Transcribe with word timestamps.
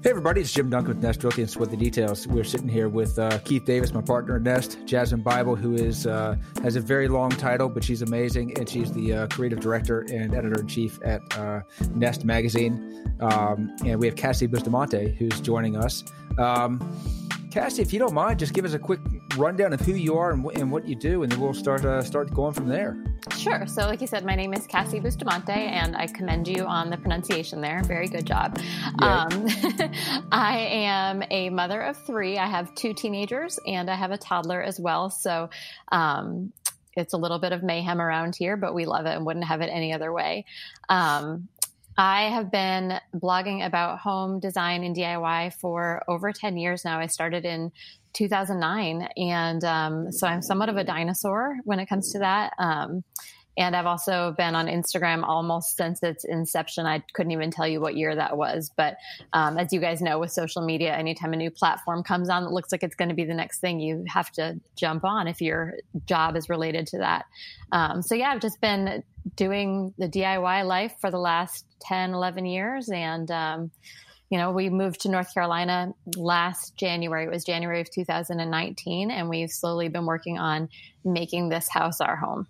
Hey 0.00 0.10
everybody, 0.10 0.42
it's 0.42 0.52
Jim 0.52 0.70
Duncan 0.70 0.94
with 0.94 1.02
Nest 1.02 1.24
Realty 1.24 1.42
and 1.42 1.50
Sweat 1.50 1.70
the 1.70 1.76
Details. 1.76 2.28
We're 2.28 2.44
sitting 2.44 2.68
here 2.68 2.88
with 2.88 3.18
uh, 3.18 3.38
Keith 3.40 3.64
Davis, 3.64 3.92
my 3.92 4.00
partner 4.00 4.36
at 4.36 4.42
Nest, 4.42 4.78
Jasmine 4.86 5.22
Bible, 5.22 5.56
who 5.56 5.74
is 5.74 6.06
uh, 6.06 6.36
has 6.62 6.76
a 6.76 6.80
very 6.80 7.08
long 7.08 7.30
title, 7.30 7.68
but 7.68 7.82
she's 7.82 8.00
amazing, 8.00 8.56
and 8.56 8.68
she's 8.68 8.92
the 8.92 9.12
uh, 9.12 9.26
creative 9.26 9.58
director 9.58 10.06
and 10.12 10.36
editor 10.36 10.60
in 10.60 10.68
chief 10.68 11.00
at 11.04 11.20
uh, 11.36 11.62
Nest 11.96 12.24
Magazine. 12.24 13.12
Um, 13.18 13.74
and 13.84 13.98
we 13.98 14.06
have 14.06 14.14
Cassie 14.14 14.46
Bustamante, 14.46 15.16
who's 15.18 15.40
joining 15.40 15.74
us. 15.74 16.04
Um, 16.38 16.78
Cassie, 17.50 17.82
if 17.82 17.92
you 17.92 17.98
don't 17.98 18.14
mind, 18.14 18.38
just 18.38 18.52
give 18.52 18.64
us 18.64 18.74
a 18.74 18.78
quick 18.78 19.00
rundown 19.38 19.72
of 19.72 19.80
who 19.80 19.92
you 19.92 20.16
are 20.16 20.32
and, 20.32 20.44
and 20.56 20.70
what 20.70 20.86
you 20.86 20.94
do, 20.94 21.22
and 21.22 21.32
then 21.32 21.40
we'll 21.40 21.54
start 21.54 21.84
uh, 21.84 22.02
start 22.02 22.32
going 22.34 22.52
from 22.52 22.68
there. 22.68 22.96
Sure. 23.36 23.66
So, 23.66 23.82
like 23.82 24.00
you 24.00 24.06
said, 24.06 24.24
my 24.24 24.34
name 24.34 24.52
is 24.52 24.66
Cassie 24.66 25.00
Bustamante, 25.00 25.52
and 25.52 25.96
I 25.96 26.06
commend 26.06 26.48
you 26.48 26.64
on 26.64 26.90
the 26.90 26.96
pronunciation 26.96 27.60
there. 27.60 27.82
Very 27.84 28.08
good 28.08 28.26
job. 28.26 28.58
Um, 29.00 29.46
I 30.32 30.58
am 30.58 31.22
a 31.30 31.50
mother 31.50 31.80
of 31.82 31.96
three. 32.04 32.38
I 32.38 32.46
have 32.46 32.74
two 32.74 32.94
teenagers, 32.94 33.58
and 33.66 33.90
I 33.90 33.94
have 33.94 34.10
a 34.10 34.18
toddler 34.18 34.62
as 34.62 34.80
well. 34.80 35.10
So, 35.10 35.50
um, 35.92 36.52
it's 36.96 37.12
a 37.12 37.16
little 37.16 37.38
bit 37.38 37.52
of 37.52 37.62
mayhem 37.62 38.00
around 38.00 38.34
here, 38.36 38.56
but 38.56 38.74
we 38.74 38.84
love 38.84 39.06
it 39.06 39.14
and 39.14 39.24
wouldn't 39.24 39.46
have 39.46 39.60
it 39.60 39.66
any 39.66 39.92
other 39.92 40.12
way. 40.12 40.44
Um, 40.88 41.48
I 41.98 42.30
have 42.30 42.52
been 42.52 43.00
blogging 43.12 43.66
about 43.66 43.98
home 43.98 44.38
design 44.38 44.84
and 44.84 44.94
DIY 44.94 45.54
for 45.54 46.00
over 46.06 46.32
10 46.32 46.56
years 46.56 46.84
now. 46.84 47.00
I 47.00 47.06
started 47.06 47.44
in 47.44 47.72
2009. 48.12 49.08
And 49.16 49.64
um, 49.64 50.12
so 50.12 50.28
I'm 50.28 50.40
somewhat 50.40 50.68
of 50.68 50.76
a 50.76 50.84
dinosaur 50.84 51.56
when 51.64 51.80
it 51.80 51.86
comes 51.86 52.12
to 52.12 52.20
that. 52.20 52.52
Um, 52.60 53.02
and 53.58 53.74
I've 53.74 53.86
also 53.86 54.36
been 54.38 54.54
on 54.54 54.68
Instagram 54.68 55.24
almost 55.24 55.76
since 55.76 56.00
its 56.04 56.24
inception. 56.24 56.86
I 56.86 57.02
couldn't 57.12 57.32
even 57.32 57.50
tell 57.50 57.66
you 57.66 57.80
what 57.80 57.96
year 57.96 58.14
that 58.14 58.36
was. 58.36 58.70
But 58.76 58.98
um, 59.32 59.58
as 59.58 59.72
you 59.72 59.80
guys 59.80 60.00
know, 60.00 60.20
with 60.20 60.30
social 60.30 60.64
media, 60.64 60.94
anytime 60.94 61.32
a 61.32 61.36
new 61.36 61.50
platform 61.50 62.04
comes 62.04 62.28
on 62.28 62.44
that 62.44 62.52
looks 62.52 62.70
like 62.70 62.84
it's 62.84 62.94
going 62.94 63.08
to 63.08 63.16
be 63.16 63.24
the 63.24 63.34
next 63.34 63.58
thing, 63.58 63.80
you 63.80 64.04
have 64.06 64.30
to 64.32 64.60
jump 64.76 65.04
on 65.04 65.26
if 65.26 65.40
your 65.40 65.74
job 66.06 66.36
is 66.36 66.48
related 66.48 66.86
to 66.86 66.98
that. 66.98 67.24
Um, 67.72 68.00
so, 68.00 68.14
yeah, 68.14 68.30
I've 68.30 68.40
just 68.40 68.60
been 68.60 69.02
doing 69.34 69.92
the 69.98 70.08
DIY 70.08 70.64
life 70.64 70.94
for 71.00 71.10
the 71.10 71.18
last 71.18 71.66
10, 71.80 72.14
11 72.14 72.46
years. 72.46 72.88
And, 72.88 73.28
um, 73.28 73.72
you 74.30 74.38
know, 74.38 74.52
we 74.52 74.70
moved 74.70 75.00
to 75.00 75.10
North 75.10 75.34
Carolina 75.34 75.94
last 76.16 76.76
January. 76.76 77.24
It 77.24 77.30
was 77.30 77.44
January 77.44 77.80
of 77.80 77.90
2019, 77.90 79.10
and 79.10 79.28
we've 79.28 79.50
slowly 79.50 79.88
been 79.88 80.06
working 80.06 80.38
on 80.38 80.68
making 81.04 81.48
this 81.48 81.68
house 81.68 82.00
our 82.00 82.14
home. 82.14 82.46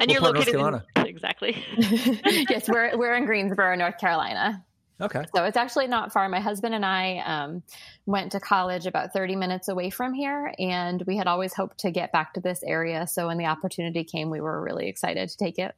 And 0.00 0.10
what 0.10 0.46
you're 0.46 0.56
located 0.56 0.82
in 0.96 1.06
exactly. 1.06 1.64
yes, 1.76 2.68
we're 2.68 2.96
we're 2.96 3.14
in 3.14 3.26
Greensboro, 3.26 3.76
North 3.76 3.98
Carolina. 3.98 4.64
Okay. 5.00 5.24
So 5.34 5.44
it's 5.44 5.56
actually 5.56 5.86
not 5.86 6.12
far. 6.12 6.28
My 6.28 6.40
husband 6.40 6.74
and 6.74 6.84
I 6.84 7.18
um, 7.24 7.62
went 8.04 8.32
to 8.32 8.40
college 8.40 8.86
about 8.86 9.12
30 9.12 9.36
minutes 9.36 9.68
away 9.68 9.88
from 9.88 10.12
here, 10.12 10.52
and 10.58 11.02
we 11.06 11.16
had 11.16 11.26
always 11.26 11.54
hoped 11.54 11.78
to 11.80 11.90
get 11.90 12.12
back 12.12 12.34
to 12.34 12.40
this 12.40 12.62
area. 12.62 13.06
So 13.06 13.28
when 13.28 13.38
the 13.38 13.46
opportunity 13.46 14.04
came, 14.04 14.28
we 14.28 14.40
were 14.40 14.60
really 14.60 14.88
excited 14.88 15.28
to 15.28 15.36
take 15.36 15.58
it. 15.58 15.74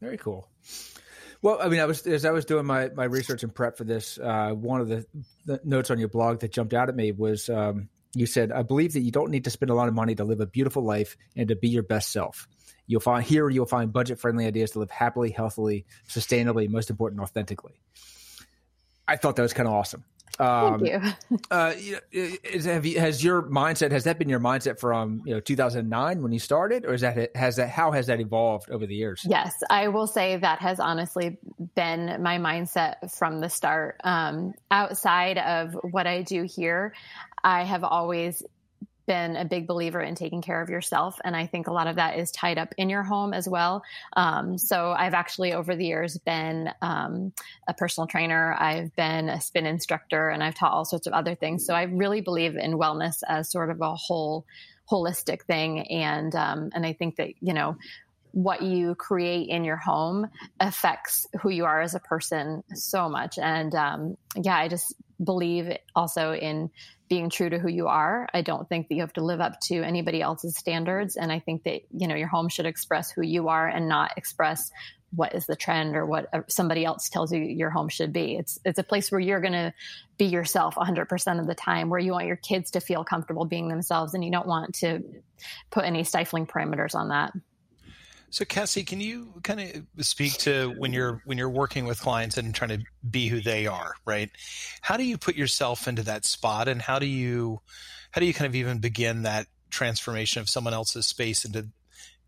Very 0.00 0.16
cool. 0.16 0.48
Well, 1.42 1.58
I 1.60 1.68
mean, 1.68 1.80
I 1.80 1.86
was 1.86 2.06
as 2.06 2.24
I 2.24 2.30
was 2.30 2.44
doing 2.44 2.66
my 2.66 2.90
my 2.90 3.04
research 3.04 3.42
and 3.42 3.54
prep 3.54 3.76
for 3.76 3.84
this. 3.84 4.18
Uh, 4.18 4.50
one 4.50 4.80
of 4.80 4.88
the, 4.88 5.06
the, 5.46 5.60
notes 5.64 5.90
on 5.90 5.98
your 5.98 6.08
blog 6.08 6.40
that 6.40 6.52
jumped 6.52 6.74
out 6.74 6.88
at 6.88 6.96
me 6.96 7.12
was 7.12 7.48
um, 7.48 7.88
you 8.14 8.26
said, 8.26 8.52
"I 8.52 8.62
believe 8.62 8.92
that 8.94 9.00
you 9.00 9.10
don't 9.10 9.30
need 9.30 9.44
to 9.44 9.50
spend 9.50 9.70
a 9.70 9.74
lot 9.74 9.88
of 9.88 9.94
money 9.94 10.14
to 10.14 10.24
live 10.24 10.40
a 10.40 10.46
beautiful 10.46 10.82
life 10.82 11.16
and 11.36 11.48
to 11.48 11.56
be 11.56 11.68
your 11.68 11.82
best 11.82 12.12
self. 12.12 12.46
You'll 12.90 13.00
find 13.00 13.24
here 13.24 13.48
you'll 13.48 13.66
find 13.66 13.92
budget 13.92 14.18
friendly 14.18 14.46
ideas 14.46 14.72
to 14.72 14.80
live 14.80 14.90
happily, 14.90 15.30
healthily, 15.30 15.86
sustainably, 16.08 16.68
most 16.68 16.90
important, 16.90 17.20
authentically." 17.22 17.80
I 19.06 19.16
thought 19.16 19.36
that 19.36 19.42
was 19.42 19.52
kind 19.52 19.68
of 19.68 19.74
awesome. 19.74 20.04
Um, 20.40 20.80
Thank 20.80 21.04
you. 21.30 21.38
uh, 21.50 21.72
is, 22.12 22.64
have 22.64 22.86
you, 22.86 22.98
has 22.98 23.22
your 23.22 23.42
mindset 23.42 23.90
has 23.90 24.04
that 24.04 24.18
been 24.18 24.28
your 24.28 24.40
mindset 24.40 24.78
from 24.78 25.22
you 25.26 25.34
know 25.34 25.40
2009 25.40 26.22
when 26.22 26.32
you 26.32 26.38
started, 26.38 26.86
or 26.86 26.94
is 26.94 27.02
that 27.02 27.36
has 27.36 27.56
that 27.56 27.68
how 27.68 27.92
has 27.92 28.06
that 28.06 28.20
evolved 28.20 28.70
over 28.70 28.86
the 28.86 28.94
years? 28.94 29.24
Yes, 29.28 29.54
I 29.68 29.88
will 29.88 30.06
say 30.06 30.36
that 30.36 30.60
has 30.60 30.80
honestly 30.80 31.38
been 31.74 32.22
my 32.22 32.38
mindset 32.38 33.10
from 33.16 33.40
the 33.40 33.50
start. 33.50 34.00
Um, 34.02 34.54
outside 34.70 35.38
of 35.38 35.76
what 35.90 36.06
I 36.06 36.22
do 36.22 36.44
here, 36.44 36.94
I 37.44 37.64
have 37.64 37.84
always 37.84 38.42
been 39.10 39.34
a 39.34 39.44
big 39.44 39.66
believer 39.66 40.00
in 40.00 40.14
taking 40.14 40.40
care 40.40 40.62
of 40.62 40.70
yourself. 40.70 41.18
And 41.24 41.34
I 41.34 41.46
think 41.46 41.66
a 41.66 41.72
lot 41.72 41.88
of 41.88 41.96
that 41.96 42.16
is 42.16 42.30
tied 42.30 42.58
up 42.58 42.72
in 42.76 42.88
your 42.88 43.02
home 43.02 43.34
as 43.34 43.48
well. 43.48 43.82
Um, 44.12 44.56
so 44.56 44.92
I've 44.96 45.14
actually, 45.14 45.52
over 45.52 45.74
the 45.74 45.84
years, 45.84 46.16
been 46.18 46.70
um, 46.80 47.32
a 47.66 47.74
personal 47.74 48.06
trainer, 48.06 48.54
I've 48.56 48.94
been 48.94 49.28
a 49.28 49.40
spin 49.40 49.66
instructor, 49.66 50.28
and 50.28 50.44
I've 50.44 50.54
taught 50.54 50.70
all 50.70 50.84
sorts 50.84 51.08
of 51.08 51.12
other 51.12 51.34
things. 51.34 51.66
So 51.66 51.74
I 51.74 51.82
really 51.82 52.20
believe 52.20 52.54
in 52.54 52.74
wellness 52.74 53.24
as 53.26 53.50
sort 53.50 53.70
of 53.70 53.80
a 53.80 53.96
whole 53.96 54.46
holistic 54.88 55.42
thing 55.42 55.80
and 55.88 56.34
um, 56.36 56.70
and 56.72 56.86
I 56.86 56.92
think 56.92 57.16
that 57.16 57.30
you 57.40 57.52
know 57.52 57.76
what 58.32 58.62
you 58.62 58.94
create 58.94 59.48
in 59.48 59.64
your 59.64 59.76
home 59.76 60.28
affects 60.58 61.26
who 61.40 61.48
you 61.48 61.64
are 61.64 61.80
as 61.80 61.94
a 61.94 62.00
person 62.00 62.62
so 62.74 63.08
much 63.08 63.38
and 63.38 63.72
um, 63.74 64.16
yeah 64.36 64.56
I 64.56 64.66
just 64.66 64.94
believe 65.22 65.76
also 65.94 66.32
in 66.34 66.70
being 67.08 67.28
true 67.28 67.50
to 67.50 67.58
who 67.58 67.68
you 67.68 67.88
are. 67.88 68.28
I 68.32 68.42
don't 68.42 68.68
think 68.68 68.88
that 68.88 68.94
you 68.94 69.00
have 69.00 69.12
to 69.14 69.24
live 69.24 69.40
up 69.40 69.60
to 69.62 69.82
anybody 69.82 70.22
else's 70.22 70.56
standards. 70.56 71.16
And 71.16 71.32
I 71.32 71.40
think 71.40 71.64
that, 71.64 71.82
you 71.92 72.06
know, 72.06 72.14
your 72.14 72.28
home 72.28 72.48
should 72.48 72.66
express 72.66 73.10
who 73.10 73.22
you 73.22 73.48
are 73.48 73.66
and 73.66 73.88
not 73.88 74.12
express 74.16 74.70
what 75.12 75.34
is 75.34 75.46
the 75.46 75.56
trend 75.56 75.96
or 75.96 76.06
what 76.06 76.28
somebody 76.48 76.84
else 76.84 77.08
tells 77.08 77.32
you 77.32 77.40
your 77.40 77.70
home 77.70 77.88
should 77.88 78.12
be. 78.12 78.36
It's 78.36 78.60
it's 78.64 78.78
a 78.78 78.84
place 78.84 79.10
where 79.10 79.20
you're 79.20 79.40
going 79.40 79.54
to 79.54 79.74
be 80.18 80.26
yourself 80.26 80.76
100% 80.76 81.40
of 81.40 81.46
the 81.46 81.54
time 81.54 81.90
where 81.90 81.98
you 81.98 82.12
want 82.12 82.26
your 82.26 82.36
kids 82.36 82.70
to 82.72 82.80
feel 82.80 83.02
comfortable 83.02 83.44
being 83.44 83.68
themselves 83.68 84.14
and 84.14 84.24
you 84.24 84.30
don't 84.30 84.46
want 84.46 84.74
to 84.76 85.02
put 85.70 85.84
any 85.84 86.04
stifling 86.04 86.46
parameters 86.46 86.94
on 86.94 87.08
that. 87.08 87.32
So 88.30 88.44
Cassie, 88.44 88.84
can 88.84 89.00
you 89.00 89.34
kind 89.42 89.60
of 89.60 90.06
speak 90.06 90.34
to 90.38 90.72
when 90.78 90.92
you're 90.92 91.20
when 91.24 91.36
you're 91.36 91.50
working 91.50 91.84
with 91.84 92.00
clients 92.00 92.38
and 92.38 92.54
trying 92.54 92.70
to 92.70 92.78
be 93.10 93.28
who 93.28 93.40
they 93.40 93.66
are, 93.66 93.94
right? 94.06 94.30
How 94.80 94.96
do 94.96 95.04
you 95.04 95.18
put 95.18 95.34
yourself 95.34 95.88
into 95.88 96.04
that 96.04 96.24
spot 96.24 96.68
and 96.68 96.80
how 96.80 97.00
do 97.00 97.06
you 97.06 97.60
how 98.12 98.20
do 98.20 98.26
you 98.26 98.32
kind 98.32 98.46
of 98.46 98.54
even 98.54 98.78
begin 98.78 99.22
that 99.22 99.46
transformation 99.70 100.40
of 100.40 100.48
someone 100.48 100.74
else's 100.74 101.06
space 101.06 101.44
into 101.44 101.68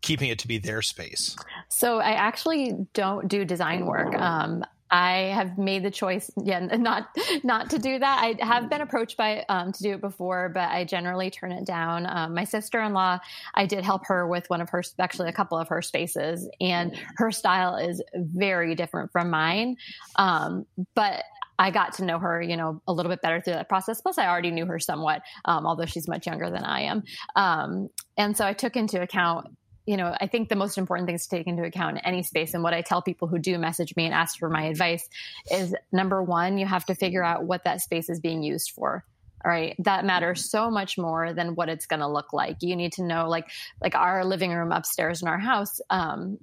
keeping 0.01 0.29
it 0.29 0.39
to 0.39 0.47
be 0.47 0.57
their 0.57 0.81
space? 0.81 1.37
So 1.69 1.99
I 1.99 2.11
actually 2.11 2.73
don't 2.93 3.29
do 3.29 3.45
design 3.45 3.85
work. 3.85 4.13
Um, 4.15 4.65
I 4.93 5.33
have 5.33 5.57
made 5.57 5.83
the 5.83 5.89
choice, 5.89 6.29
yeah, 6.37 6.59
not 6.59 7.07
not 7.43 7.71
to 7.71 7.79
do 7.79 7.97
that. 7.97 8.37
I 8.39 8.45
have 8.45 8.69
been 8.69 8.81
approached 8.81 9.17
by 9.17 9.43
um, 9.49 9.71
to 9.71 9.81
do 9.81 9.93
it 9.93 10.01
before, 10.01 10.49
but 10.53 10.69
I 10.69 10.85
generally 10.85 11.31
turn 11.31 11.51
it 11.51 11.65
down. 11.65 12.05
Um, 12.07 12.35
my 12.35 12.43
sister 12.43 12.79
in 12.79 12.93
law, 12.93 13.17
I 13.55 13.65
did 13.65 13.83
help 13.83 14.05
her 14.05 14.27
with 14.27 14.47
one 14.51 14.61
of 14.61 14.69
her, 14.69 14.83
actually 14.99 15.29
a 15.29 15.33
couple 15.33 15.57
of 15.57 15.69
her 15.69 15.81
spaces, 15.81 16.47
and 16.61 16.95
her 17.15 17.31
style 17.31 17.77
is 17.77 18.03
very 18.13 18.75
different 18.75 19.11
from 19.11 19.31
mine. 19.31 19.77
Um, 20.15 20.67
but 20.93 21.23
I 21.57 21.71
got 21.71 21.93
to 21.93 22.05
know 22.05 22.19
her, 22.19 22.39
you 22.39 22.55
know, 22.55 22.79
a 22.87 22.93
little 22.93 23.09
bit 23.09 23.21
better 23.21 23.41
through 23.41 23.53
that 23.53 23.69
process. 23.69 23.99
Plus, 23.99 24.19
I 24.19 24.27
already 24.27 24.51
knew 24.51 24.67
her 24.67 24.77
somewhat, 24.77 25.23
um, 25.45 25.65
although 25.65 25.85
she's 25.85 26.07
much 26.07 26.27
younger 26.27 26.51
than 26.51 26.63
I 26.63 26.81
am. 26.81 27.03
Um, 27.35 27.89
and 28.15 28.37
so 28.37 28.45
I 28.45 28.53
took 28.53 28.75
into 28.75 29.01
account 29.01 29.47
you 29.85 29.97
know, 29.97 30.15
I 30.19 30.27
think 30.27 30.49
the 30.49 30.55
most 30.55 30.77
important 30.77 31.07
things 31.07 31.27
to 31.27 31.35
take 31.35 31.47
into 31.47 31.63
account 31.63 31.97
in 31.97 32.05
any 32.05 32.23
space, 32.23 32.53
and 32.53 32.63
what 32.63 32.73
I 32.73 32.81
tell 32.81 33.01
people 33.01 33.27
who 33.27 33.39
do 33.39 33.57
message 33.57 33.95
me 33.95 34.05
and 34.05 34.13
ask 34.13 34.37
for 34.39 34.49
my 34.49 34.63
advice 34.63 35.07
is 35.51 35.75
number 35.91 36.23
one, 36.23 36.57
you 36.57 36.65
have 36.65 36.85
to 36.85 36.95
figure 36.95 37.23
out 37.23 37.43
what 37.45 37.63
that 37.65 37.81
space 37.81 38.09
is 38.09 38.19
being 38.19 38.43
used 38.43 38.71
for. 38.71 39.03
All 39.45 39.51
right, 39.51 39.75
that 39.79 40.05
matters 40.05 40.49
so 40.49 40.71
much 40.71 40.97
more 40.97 41.33
than 41.33 41.55
what 41.55 41.67
it's 41.67 41.85
going 41.85 41.99
to 41.99 42.07
look 42.07 42.31
like. 42.31 42.57
You 42.61 42.77
need 42.77 42.93
to 42.93 43.03
know, 43.03 43.27
like, 43.27 43.49
like 43.81 43.93
our 43.93 44.23
living 44.23 44.53
room 44.53 44.71
upstairs 44.71 45.21
in 45.21 45.27
our 45.27 45.37
house. 45.37 45.81
Um, 45.89 46.37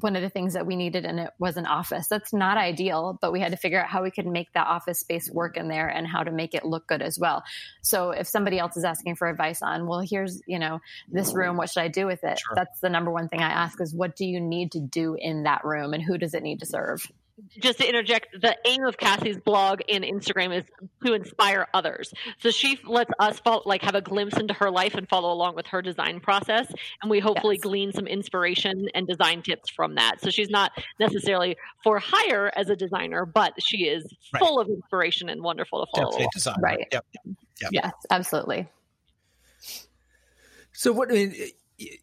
one 0.00 0.16
of 0.16 0.22
the 0.22 0.30
things 0.30 0.54
that 0.54 0.66
we 0.66 0.76
needed 0.76 1.04
and 1.04 1.20
it 1.20 1.30
was 1.38 1.56
an 1.56 1.66
office. 1.66 2.06
That's 2.08 2.32
not 2.32 2.56
ideal, 2.56 3.18
but 3.20 3.32
we 3.32 3.40
had 3.40 3.52
to 3.52 3.56
figure 3.56 3.80
out 3.80 3.88
how 3.88 4.02
we 4.02 4.10
could 4.10 4.26
make 4.26 4.52
that 4.52 4.66
office 4.66 5.00
space 5.00 5.30
work 5.30 5.56
in 5.56 5.68
there 5.68 5.88
and 5.88 6.06
how 6.06 6.22
to 6.22 6.30
make 6.30 6.54
it 6.54 6.64
look 6.64 6.86
good 6.86 7.02
as 7.02 7.18
well. 7.18 7.42
So 7.82 8.10
if 8.10 8.26
somebody 8.26 8.58
else 8.58 8.76
is 8.76 8.84
asking 8.84 9.16
for 9.16 9.28
advice 9.28 9.62
on, 9.62 9.86
well, 9.86 10.00
here's, 10.00 10.40
you 10.46 10.58
know, 10.58 10.80
this 11.08 11.34
room, 11.34 11.56
what 11.56 11.70
should 11.70 11.82
I 11.82 11.88
do 11.88 12.06
with 12.06 12.22
it? 12.24 12.38
Sure. 12.38 12.54
That's 12.54 12.80
the 12.80 12.90
number 12.90 13.10
one 13.10 13.28
thing 13.28 13.40
I 13.40 13.50
ask 13.50 13.80
is 13.80 13.94
what 13.94 14.16
do 14.16 14.24
you 14.24 14.40
need 14.40 14.72
to 14.72 14.80
do 14.80 15.16
in 15.18 15.44
that 15.44 15.64
room 15.64 15.94
and 15.94 16.02
who 16.02 16.18
does 16.18 16.34
it 16.34 16.42
need 16.42 16.60
to 16.60 16.66
serve? 16.66 17.06
Just 17.48 17.78
to 17.78 17.88
interject, 17.88 18.40
the 18.40 18.56
aim 18.66 18.84
of 18.84 18.96
Cassie's 18.96 19.38
blog 19.38 19.80
and 19.88 20.04
Instagram 20.04 20.56
is 20.56 20.64
to 21.04 21.14
inspire 21.14 21.66
others. 21.74 22.12
So 22.38 22.50
she 22.50 22.78
lets 22.84 23.10
us 23.18 23.38
follow, 23.40 23.62
like 23.66 23.82
have 23.82 23.94
a 23.94 24.00
glimpse 24.00 24.38
into 24.38 24.54
her 24.54 24.70
life 24.70 24.94
and 24.94 25.08
follow 25.08 25.32
along 25.32 25.56
with 25.56 25.66
her 25.68 25.82
design 25.82 26.20
process, 26.20 26.72
and 27.02 27.10
we 27.10 27.20
hopefully 27.20 27.56
yes. 27.56 27.62
glean 27.62 27.92
some 27.92 28.06
inspiration 28.06 28.88
and 28.94 29.06
design 29.06 29.42
tips 29.42 29.70
from 29.70 29.96
that. 29.96 30.20
So 30.20 30.30
she's 30.30 30.50
not 30.50 30.72
necessarily 30.98 31.56
for 31.82 31.98
hire 31.98 32.52
as 32.54 32.70
a 32.70 32.76
designer, 32.76 33.26
but 33.26 33.54
she 33.62 33.84
is 33.84 34.04
right. 34.32 34.40
full 34.40 34.60
of 34.60 34.68
inspiration 34.68 35.28
and 35.28 35.42
wonderful 35.42 35.86
to 35.86 36.00
follow. 36.00 36.26
Design. 36.32 36.56
Right. 36.60 36.86
Yep. 36.92 37.06
Yep. 37.62 37.70
Yes, 37.72 37.92
absolutely. 38.10 38.68
So 40.72 40.92
what 40.92 41.10
I 41.10 41.14
mean, 41.14 41.34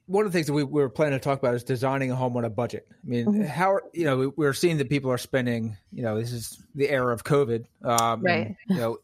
one 0.06 0.26
of 0.26 0.32
the 0.32 0.38
things 0.38 0.48
that 0.48 0.54
we, 0.54 0.64
we, 0.64 0.82
were 0.82 0.90
planning 0.90 1.18
to 1.18 1.24
talk 1.24 1.40
about 1.40 1.54
is 1.56 1.64
designing 1.64 2.12
a 2.12 2.16
home 2.16 2.36
on 2.38 2.46
a 2.46 2.50
budget. 2.50 2.88
I 2.92 3.08
mean, 3.08 3.26
mm-hmm. 3.26 3.44
how 3.44 3.80
you 3.94 4.06
know 4.06 4.34
we're 4.36 4.54
seeing 4.54 4.78
that 4.78 4.90
people 4.90 5.12
are 5.12 5.18
spending. 5.18 5.78
You 5.92 6.04
know, 6.04 6.20
this 6.20 6.32
is 6.32 6.62
the 6.76 6.90
era 6.90 7.14
of 7.14 7.24
COVID, 7.24 7.66
um, 7.84 8.22
right? 8.22 8.48
And, 8.48 8.56
you 8.70 8.78
know, 8.78 8.98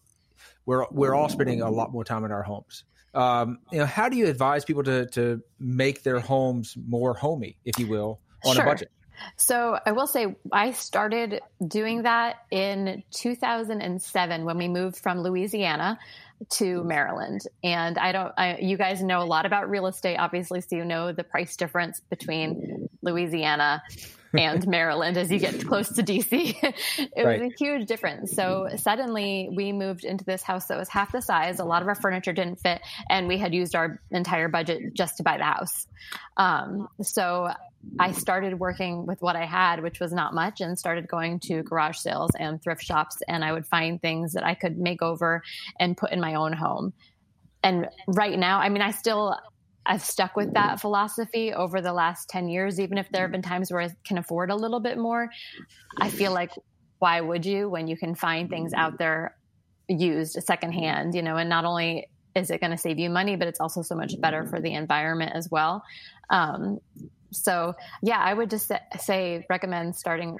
we're 0.65 0.85
we're 0.91 1.13
all 1.13 1.29
spending 1.29 1.61
a 1.61 1.69
lot 1.69 1.91
more 1.91 2.03
time 2.03 2.25
in 2.25 2.31
our 2.31 2.43
homes. 2.43 2.83
Um, 3.13 3.59
you 3.71 3.79
know, 3.79 3.85
how 3.85 4.09
do 4.09 4.17
you 4.17 4.27
advise 4.27 4.65
people 4.65 4.83
to 4.83 5.05
to 5.07 5.41
make 5.59 6.03
their 6.03 6.19
homes 6.19 6.75
more 6.87 7.13
homey, 7.13 7.57
if 7.65 7.77
you 7.77 7.87
will, 7.87 8.19
on 8.45 8.55
sure. 8.55 8.63
a 8.63 8.67
budget? 8.67 8.91
So 9.37 9.79
I 9.85 9.91
will 9.91 10.07
say 10.07 10.35
I 10.51 10.71
started 10.71 11.41
doing 11.65 12.03
that 12.03 12.37
in 12.51 13.03
2007 13.11 14.45
when 14.45 14.57
we 14.57 14.67
moved 14.67 14.97
from 14.97 15.21
Louisiana 15.21 15.99
to 16.51 16.83
Maryland. 16.83 17.41
And 17.63 17.97
I 17.97 18.11
don't, 18.11 18.33
I, 18.37 18.57
you 18.59 18.77
guys 18.77 19.03
know 19.03 19.21
a 19.21 19.25
lot 19.25 19.45
about 19.45 19.69
real 19.69 19.87
estate, 19.87 20.17
obviously, 20.17 20.61
so 20.61 20.75
you 20.75 20.85
know 20.85 21.11
the 21.11 21.23
price 21.23 21.55
difference 21.55 22.01
between 22.09 22.89
Louisiana 23.01 23.83
and 24.33 24.67
Maryland 24.67 25.17
as 25.17 25.31
you 25.31 25.39
get 25.39 25.65
close 25.65 25.89
to 25.89 26.03
DC. 26.03 26.55
it 26.63 27.23
right. 27.23 27.41
was 27.41 27.51
a 27.51 27.55
huge 27.57 27.87
difference. 27.87 28.31
So 28.31 28.69
suddenly 28.77 29.49
we 29.55 29.71
moved 29.71 30.03
into 30.03 30.25
this 30.25 30.43
house 30.43 30.67
that 30.67 30.77
was 30.77 30.89
half 30.89 31.11
the 31.11 31.21
size. 31.21 31.59
A 31.59 31.65
lot 31.65 31.81
of 31.81 31.87
our 31.87 31.95
furniture 31.95 32.33
didn't 32.33 32.59
fit, 32.59 32.81
and 33.09 33.27
we 33.27 33.37
had 33.37 33.53
used 33.53 33.75
our 33.75 34.01
entire 34.11 34.47
budget 34.47 34.93
just 34.93 35.17
to 35.17 35.23
buy 35.23 35.37
the 35.37 35.43
house. 35.43 35.87
Um, 36.37 36.87
so 37.01 37.49
I 37.99 38.11
started 38.11 38.59
working 38.59 39.05
with 39.05 39.21
what 39.21 39.35
I 39.35 39.45
had, 39.45 39.83
which 39.83 39.99
was 39.99 40.11
not 40.11 40.33
much, 40.33 40.61
and 40.61 40.77
started 40.77 41.07
going 41.07 41.39
to 41.41 41.63
garage 41.63 41.97
sales 41.97 42.31
and 42.39 42.61
thrift 42.61 42.83
shops. 42.83 43.21
And 43.27 43.43
I 43.43 43.51
would 43.51 43.65
find 43.65 44.01
things 44.01 44.33
that 44.33 44.43
I 44.43 44.55
could 44.55 44.77
make 44.77 45.01
over 45.01 45.43
and 45.79 45.95
put 45.95 46.11
in 46.11 46.19
my 46.19 46.35
own 46.35 46.53
home. 46.53 46.93
And 47.61 47.87
right 48.07 48.37
now, 48.37 48.59
I 48.59 48.69
mean, 48.69 48.81
I 48.81 48.91
still, 48.91 49.37
I've 49.85 50.03
stuck 50.03 50.35
with 50.35 50.53
that 50.53 50.81
philosophy 50.81 51.53
over 51.53 51.81
the 51.81 51.93
last 51.93 52.29
10 52.29 52.49
years, 52.49 52.79
even 52.79 52.97
if 52.97 53.09
there 53.11 53.21
have 53.21 53.31
been 53.31 53.41
times 53.41 53.71
where 53.71 53.81
I 53.81 53.89
can 54.05 54.17
afford 54.17 54.49
a 54.49 54.55
little 54.55 54.79
bit 54.79 54.97
more. 54.97 55.29
I 55.99 56.09
feel 56.09 56.33
like, 56.33 56.51
why 56.99 57.19
would 57.19 57.45
you 57.45 57.69
when 57.69 57.87
you 57.87 57.97
can 57.97 58.15
find 58.15 58.49
things 58.49 58.73
out 58.73 58.97
there 58.97 59.35
used 59.89 60.41
secondhand, 60.41 61.15
you 61.15 61.21
know, 61.21 61.35
and 61.35 61.49
not 61.49 61.65
only 61.65 62.07
is 62.35 62.49
it 62.49 62.61
going 62.61 62.71
to 62.71 62.77
save 62.77 62.97
you 62.97 63.09
money, 63.09 63.35
but 63.35 63.47
it's 63.47 63.59
also 63.59 63.81
so 63.81 63.95
much 63.95 64.19
better 64.19 64.45
for 64.45 64.59
the 64.59 64.73
environment 64.73 65.33
as 65.35 65.49
well. 65.51 65.83
Um, 66.29 66.79
so 67.33 67.75
yeah, 68.01 68.19
I 68.19 68.33
would 68.33 68.49
just 68.49 68.71
say 68.99 69.45
recommend 69.49 69.95
starting 69.95 70.37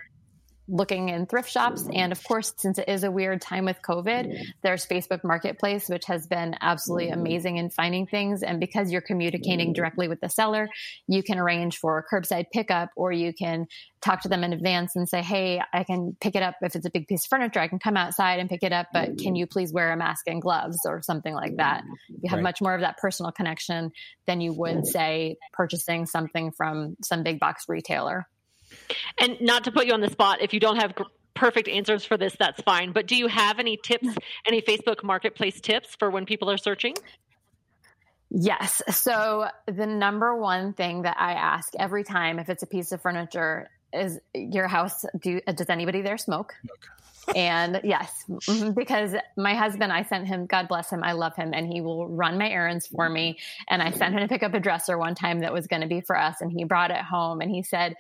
looking 0.68 1.10
in 1.10 1.25
thrift 1.25 1.50
shops. 1.50 1.88
And 1.94 2.12
of 2.12 2.24
course, 2.24 2.54
since 2.57 2.77
it 2.77 2.88
is 2.88 3.04
a 3.04 3.12
weird 3.12 3.42
time 3.42 3.65
with 3.65 3.81
COVID, 3.81 4.33
there's 4.62 4.86
Facebook 4.86 5.24
Marketplace, 5.24 5.89
which 5.89 6.06
has 6.06 6.27
been 6.27 6.56
absolutely 6.62 7.10
amazing 7.10 7.57
in 7.57 7.69
finding 7.69 8.07
things. 8.07 8.44
And 8.44 8.60
because 8.60 8.92
you're 8.92 9.01
communicating 9.01 9.74
directly 9.74 10.07
with 10.07 10.21
the 10.21 10.30
seller, 10.30 10.69
you 11.07 11.21
can 11.21 11.38
arrange 11.38 11.77
for 11.77 11.98
a 11.98 12.04
curbside 12.15 12.45
pickup 12.54 12.89
or 12.95 13.12
you 13.12 13.33
can 13.33 13.68
talk 14.01 14.21
to 14.21 14.30
them 14.30 14.44
in 14.44 14.54
advance 14.54 14.95
and 14.95 15.07
say, 15.07 15.21
Hey, 15.21 15.62
I 15.74 15.83
can 15.83 16.15
pick 16.19 16.36
it 16.36 16.44
up. 16.44 16.56
If 16.62 16.75
it's 16.75 16.86
a 16.86 16.92
big 16.92 17.07
piece 17.07 17.25
of 17.25 17.30
furniture, 17.30 17.60
I 17.60 17.68
can 17.68 17.80
come 17.80 17.98
outside 17.98 18.39
and 18.39 18.50
pick 18.50 18.63
it 18.63 18.74
up, 18.74 18.88
but 18.94 19.18
can 19.18 19.36
you 19.36 19.48
please 19.48 19.74
wear 19.74 19.92
a 19.92 19.98
mask 19.98 20.27
and 20.27 20.42
gloves 20.42 20.80
or 20.86 21.01
something 21.01 21.33
like 21.33 21.57
that? 21.57 21.83
You 22.10 22.30
have 22.30 22.38
right. 22.38 22.44
much 22.44 22.62
more 22.62 22.74
of 22.74 22.81
that 22.81 22.98
personal 22.98 23.31
connection 23.31 23.92
than 24.27 24.42
you 24.42 24.54
would 24.54 24.86
say 24.86 25.38
purchasing 25.54 26.06
something 26.06 26.51
from 26.51 26.95
some 27.01 27.24
big 27.24 27.39
box 27.39 27.65
retailer. 27.68 28.27
And 29.20 29.40
not 29.42 29.66
to 29.66 29.72
put 29.72 29.86
you 29.86 29.94
on 29.94 30.02
the 30.02 30.10
spot, 30.10 30.42
if 30.42 30.54
you 30.54 30.60
don't 30.60 30.78
have 30.78 30.94
perfect 31.34 31.68
answers 31.68 32.06
for 32.06 32.18
this, 32.18 32.36
that's 32.38 32.62
fine. 32.62 32.92
But 32.92 33.08
do 33.08 33.16
you 33.16 33.28
have 33.28 33.60
any 33.60 33.78
tips, 33.78 34.08
any 34.46 34.62
Facebook 34.62 35.04
Marketplace 35.04 35.60
tips 35.62 35.96
for 35.96 36.10
when 36.10 36.25
people 36.25 36.50
are 36.50 36.58
searching? 36.58 36.96
Yes. 38.30 38.81
So 38.90 39.48
the 39.68 39.86
number 39.86 40.36
one 40.36 40.74
thing 40.74 41.04
that 41.04 41.18
I 41.20 41.34
ask 41.34 41.74
every 41.78 42.04
time 42.04 42.40
if 42.40 42.50
it's 42.50 42.64
a 42.64 42.68
piece 42.68 42.92
of 42.92 43.02
furniture 43.02 43.70
is 43.94 44.20
your 44.34 44.68
house 44.68 45.06
do 45.22 45.40
does 45.42 45.70
anybody 45.70 46.02
there 46.02 46.18
smoke? 46.18 46.56
and 47.36 47.80
yes, 47.84 48.25
mm-hmm, 48.30 48.72
because 48.72 49.16
my 49.38 49.54
husband, 49.54 49.94
I 49.94 50.04
sent 50.04 50.28
him, 50.28 50.46
God 50.46 50.68
bless 50.68 50.90
him, 50.90 51.04
I 51.04 51.14
love 51.14 51.36
him, 51.36 51.54
and 51.54 51.72
he 51.72 51.81
will 51.81 52.08
run 52.08 52.38
my 52.38 52.50
errands 52.50 52.88
for 52.88 53.10
me. 53.10 53.38
And 53.70 53.81
I 53.81 53.92
sent 53.92 54.14
him 54.14 54.20
to 54.22 54.28
pick 54.28 54.44
up 54.44 54.54
a 54.54 54.60
dresser 54.60 54.98
one 54.98 55.16
time 55.16 55.40
that 55.42 55.54
was 55.54 55.68
going 55.68 55.81
to 55.81 55.88
be 55.88 56.02
for 56.02 56.18
us, 56.18 56.42
and 56.42 56.52
he 56.52 56.64
brought 56.64 56.92
it 56.92 56.98
home, 56.98 57.42
and 57.42 57.50
he 57.50 57.64
said, 57.64 57.96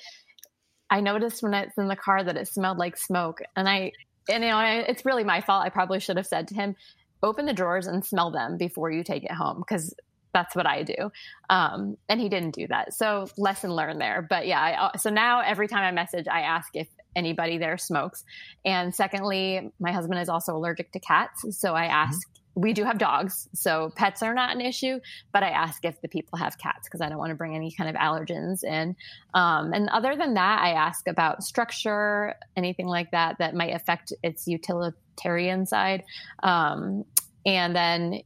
I 0.93 0.99
noticed 0.99 1.41
when 1.41 1.55
it's 1.55 1.75
in 1.75 1.87
the 1.87 1.95
car 1.95 2.23
that 2.23 2.37
it 2.37 2.47
smelled 2.47 2.77
like 2.77 2.97
smoke. 2.97 3.41
And 3.55 3.67
I, 3.67 3.93
and 4.29 4.43
you 4.43 4.51
know, 4.51 4.57
I, 4.57 4.75
it's 4.75 5.03
really 5.03 5.23
my 5.23 5.41
fault. 5.41 5.65
I 5.65 5.69
probably 5.69 5.99
should 5.99 6.17
have 6.17 6.27
said 6.27 6.47
to 6.49 6.53
him, 6.53 6.75
open 7.23 7.47
the 7.47 7.53
drawers 7.53 7.87
and 7.87 8.05
smell 8.05 8.29
them 8.29 8.57
before 8.57 8.91
you 8.91 9.03
take 9.03 9.23
it 9.23 9.31
home 9.31 9.57
because 9.57 9.95
that's 10.35 10.55
what 10.55 10.67
I 10.67 10.83
do. 10.83 11.11
Um, 11.49 11.97
and 12.07 12.21
he 12.21 12.29
didn't 12.29 12.53
do 12.53 12.67
that. 12.67 12.93
So 12.93 13.25
lesson 13.37 13.71
learned 13.73 14.01
there. 14.01 14.21
But 14.21 14.45
yeah, 14.45 14.61
I, 14.61 14.85
uh, 14.85 14.97
so 14.97 15.09
now 15.09 15.39
every 15.39 15.67
time 15.67 15.81
I 15.83 15.89
message, 15.89 16.27
I 16.27 16.41
ask 16.41 16.69
if 16.75 16.87
anybody 17.15 17.57
there 17.57 17.79
smokes. 17.79 18.23
And 18.63 18.93
secondly, 18.93 19.71
my 19.79 19.91
husband 19.91 20.19
is 20.19 20.29
also 20.29 20.55
allergic 20.55 20.91
to 20.91 20.99
cats. 20.99 21.43
So 21.57 21.73
I 21.73 21.85
ask 21.85 22.27
we 22.55 22.73
do 22.73 22.83
have 22.83 22.97
dogs, 22.97 23.49
so 23.53 23.91
pets 23.95 24.21
are 24.21 24.33
not 24.33 24.55
an 24.55 24.61
issue. 24.61 24.99
But 25.31 25.43
I 25.43 25.49
ask 25.49 25.83
if 25.85 25.99
the 26.01 26.07
people 26.07 26.37
have 26.37 26.57
cats 26.57 26.87
because 26.87 27.01
I 27.01 27.09
don't 27.09 27.17
want 27.17 27.31
to 27.31 27.35
bring 27.35 27.55
any 27.55 27.71
kind 27.71 27.89
of 27.89 27.95
allergens 27.95 28.63
in. 28.63 28.95
Um, 29.33 29.73
and 29.73 29.89
other 29.89 30.15
than 30.15 30.35
that, 30.35 30.61
I 30.61 30.73
ask 30.73 31.07
about 31.07 31.43
structure, 31.43 32.35
anything 32.55 32.87
like 32.87 33.11
that 33.11 33.37
that 33.39 33.55
might 33.55 33.73
affect 33.73 34.13
its 34.23 34.47
utilitarian 34.47 35.65
side. 35.65 36.03
Um, 36.43 37.05
and 37.45 37.75
then 37.75 38.21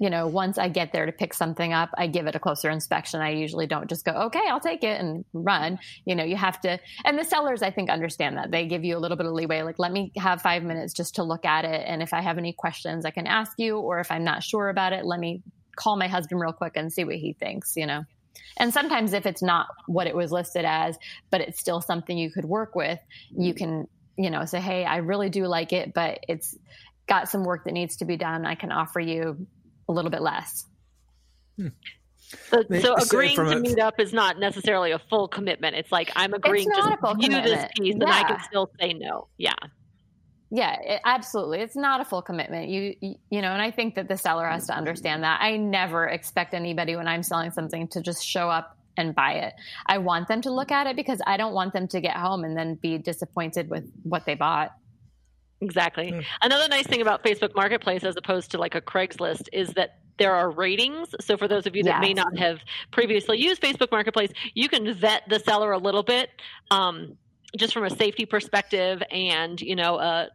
you 0.00 0.08
know, 0.08 0.26
once 0.26 0.56
I 0.56 0.70
get 0.70 0.92
there 0.92 1.04
to 1.04 1.12
pick 1.12 1.34
something 1.34 1.74
up, 1.74 1.90
I 1.96 2.06
give 2.06 2.26
it 2.26 2.34
a 2.34 2.40
closer 2.40 2.70
inspection. 2.70 3.20
I 3.20 3.32
usually 3.32 3.66
don't 3.66 3.86
just 3.86 4.06
go, 4.06 4.12
okay, 4.12 4.40
I'll 4.48 4.58
take 4.58 4.82
it 4.82 4.98
and 4.98 5.26
run. 5.34 5.78
You 6.06 6.14
know, 6.16 6.24
you 6.24 6.36
have 6.36 6.58
to, 6.62 6.80
and 7.04 7.18
the 7.18 7.24
sellers, 7.24 7.62
I 7.62 7.70
think, 7.70 7.90
understand 7.90 8.38
that. 8.38 8.50
They 8.50 8.66
give 8.66 8.82
you 8.82 8.96
a 8.96 8.98
little 8.98 9.18
bit 9.18 9.26
of 9.26 9.32
leeway. 9.32 9.60
Like, 9.60 9.78
let 9.78 9.92
me 9.92 10.10
have 10.16 10.40
five 10.40 10.62
minutes 10.62 10.94
just 10.94 11.16
to 11.16 11.22
look 11.22 11.44
at 11.44 11.66
it. 11.66 11.84
And 11.86 12.02
if 12.02 12.14
I 12.14 12.22
have 12.22 12.38
any 12.38 12.54
questions, 12.54 13.04
I 13.04 13.10
can 13.10 13.26
ask 13.26 13.52
you. 13.58 13.76
Or 13.76 14.00
if 14.00 14.10
I'm 14.10 14.24
not 14.24 14.42
sure 14.42 14.70
about 14.70 14.94
it, 14.94 15.04
let 15.04 15.20
me 15.20 15.42
call 15.76 15.98
my 15.98 16.08
husband 16.08 16.40
real 16.40 16.54
quick 16.54 16.72
and 16.76 16.90
see 16.90 17.04
what 17.04 17.16
he 17.16 17.34
thinks, 17.34 17.76
you 17.76 17.86
know. 17.86 18.04
And 18.56 18.72
sometimes 18.72 19.12
if 19.12 19.26
it's 19.26 19.42
not 19.42 19.68
what 19.86 20.06
it 20.06 20.16
was 20.16 20.32
listed 20.32 20.64
as, 20.64 20.98
but 21.30 21.42
it's 21.42 21.60
still 21.60 21.82
something 21.82 22.16
you 22.16 22.30
could 22.30 22.46
work 22.46 22.74
with, 22.74 22.98
you 23.36 23.52
can, 23.52 23.86
you 24.16 24.30
know, 24.30 24.46
say, 24.46 24.60
hey, 24.60 24.86
I 24.86 24.96
really 24.98 25.28
do 25.28 25.46
like 25.46 25.74
it, 25.74 25.92
but 25.92 26.20
it's, 26.26 26.56
got 27.10 27.28
some 27.28 27.42
work 27.42 27.64
that 27.64 27.72
needs 27.72 27.96
to 27.96 28.04
be 28.04 28.16
done. 28.16 28.46
I 28.46 28.54
can 28.54 28.70
offer 28.70 29.00
you 29.00 29.46
a 29.90 29.92
little 29.92 30.10
bit 30.10 30.22
less. 30.22 30.66
Hmm. 31.56 31.68
So, 32.48 32.62
so 32.80 32.94
agreeing 32.94 33.34
to 33.36 33.58
meet 33.58 33.80
up 33.80 33.98
is 33.98 34.12
not 34.12 34.38
necessarily 34.38 34.92
a 34.92 35.00
full 35.00 35.26
commitment. 35.26 35.74
It's 35.74 35.90
like 35.90 36.12
I'm 36.14 36.32
agreeing 36.32 36.70
to 36.70 37.14
view 37.18 37.30
this 37.30 37.68
piece, 37.76 37.96
yeah. 37.96 38.04
and 38.04 38.04
I 38.04 38.22
can 38.22 38.40
still 38.44 38.70
say 38.78 38.92
no. 38.92 39.26
Yeah, 39.36 39.54
yeah, 40.50 40.76
it, 40.80 41.00
absolutely. 41.04 41.60
It's 41.60 41.76
not 41.76 42.00
a 42.00 42.04
full 42.04 42.22
commitment. 42.22 42.68
You, 42.68 42.94
you, 43.00 43.14
you 43.30 43.40
know, 43.40 43.52
and 43.52 43.62
I 43.62 43.70
think 43.70 43.94
that 43.94 44.08
the 44.08 44.16
seller 44.16 44.48
has 44.48 44.66
to 44.66 44.76
understand 44.76 45.22
that. 45.22 45.40
I 45.40 45.56
never 45.56 46.06
expect 46.06 46.54
anybody 46.54 46.96
when 46.96 47.06
I'm 47.06 47.22
selling 47.22 47.52
something 47.52 47.86
to 47.88 48.00
just 48.00 48.26
show 48.26 48.50
up 48.50 48.76
and 48.96 49.14
buy 49.14 49.34
it. 49.34 49.54
I 49.86 49.98
want 49.98 50.26
them 50.26 50.42
to 50.42 50.50
look 50.50 50.72
at 50.72 50.88
it 50.88 50.96
because 50.96 51.20
I 51.26 51.36
don't 51.36 51.54
want 51.54 51.72
them 51.72 51.86
to 51.88 52.00
get 52.00 52.16
home 52.16 52.42
and 52.42 52.56
then 52.56 52.74
be 52.74 52.98
disappointed 52.98 53.70
with 53.70 53.90
what 54.02 54.26
they 54.26 54.34
bought. 54.34 54.72
Exactly. 55.60 56.12
Mm. 56.12 56.24
Another 56.42 56.68
nice 56.68 56.86
thing 56.86 57.02
about 57.02 57.22
Facebook 57.22 57.54
Marketplace 57.54 58.04
as 58.04 58.16
opposed 58.16 58.50
to 58.52 58.58
like 58.58 58.74
a 58.74 58.80
Craigslist 58.80 59.48
is 59.52 59.70
that 59.74 59.98
there 60.18 60.34
are 60.34 60.50
ratings. 60.50 61.14
So 61.20 61.36
for 61.36 61.48
those 61.48 61.66
of 61.66 61.74
you 61.74 61.82
that 61.84 62.00
may 62.00 62.12
not 62.12 62.38
have 62.38 62.60
previously 62.90 63.38
used 63.38 63.62
Facebook 63.62 63.90
Marketplace, 63.90 64.30
you 64.54 64.68
can 64.68 64.92
vet 64.94 65.22
the 65.28 65.38
seller 65.38 65.72
a 65.72 65.78
little 65.78 66.02
bit. 66.02 66.30
Um, 66.70 67.16
just 67.56 67.74
from 67.74 67.84
a 67.84 67.90
safety 67.90 68.26
perspective 68.26 69.02
and 69.10 69.60
you 69.60 69.74
know 69.74 69.98
a, 69.98 70.28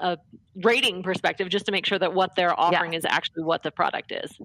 a 0.00 0.18
rating 0.62 1.02
perspective 1.02 1.48
just 1.48 1.66
to 1.66 1.72
make 1.72 1.84
sure 1.84 1.98
that 1.98 2.14
what 2.14 2.36
they're 2.36 2.58
offering 2.58 2.92
yeah. 2.92 2.98
is 2.98 3.04
actually 3.04 3.42
what 3.42 3.64
the 3.64 3.72
product 3.72 4.12
is 4.12 4.38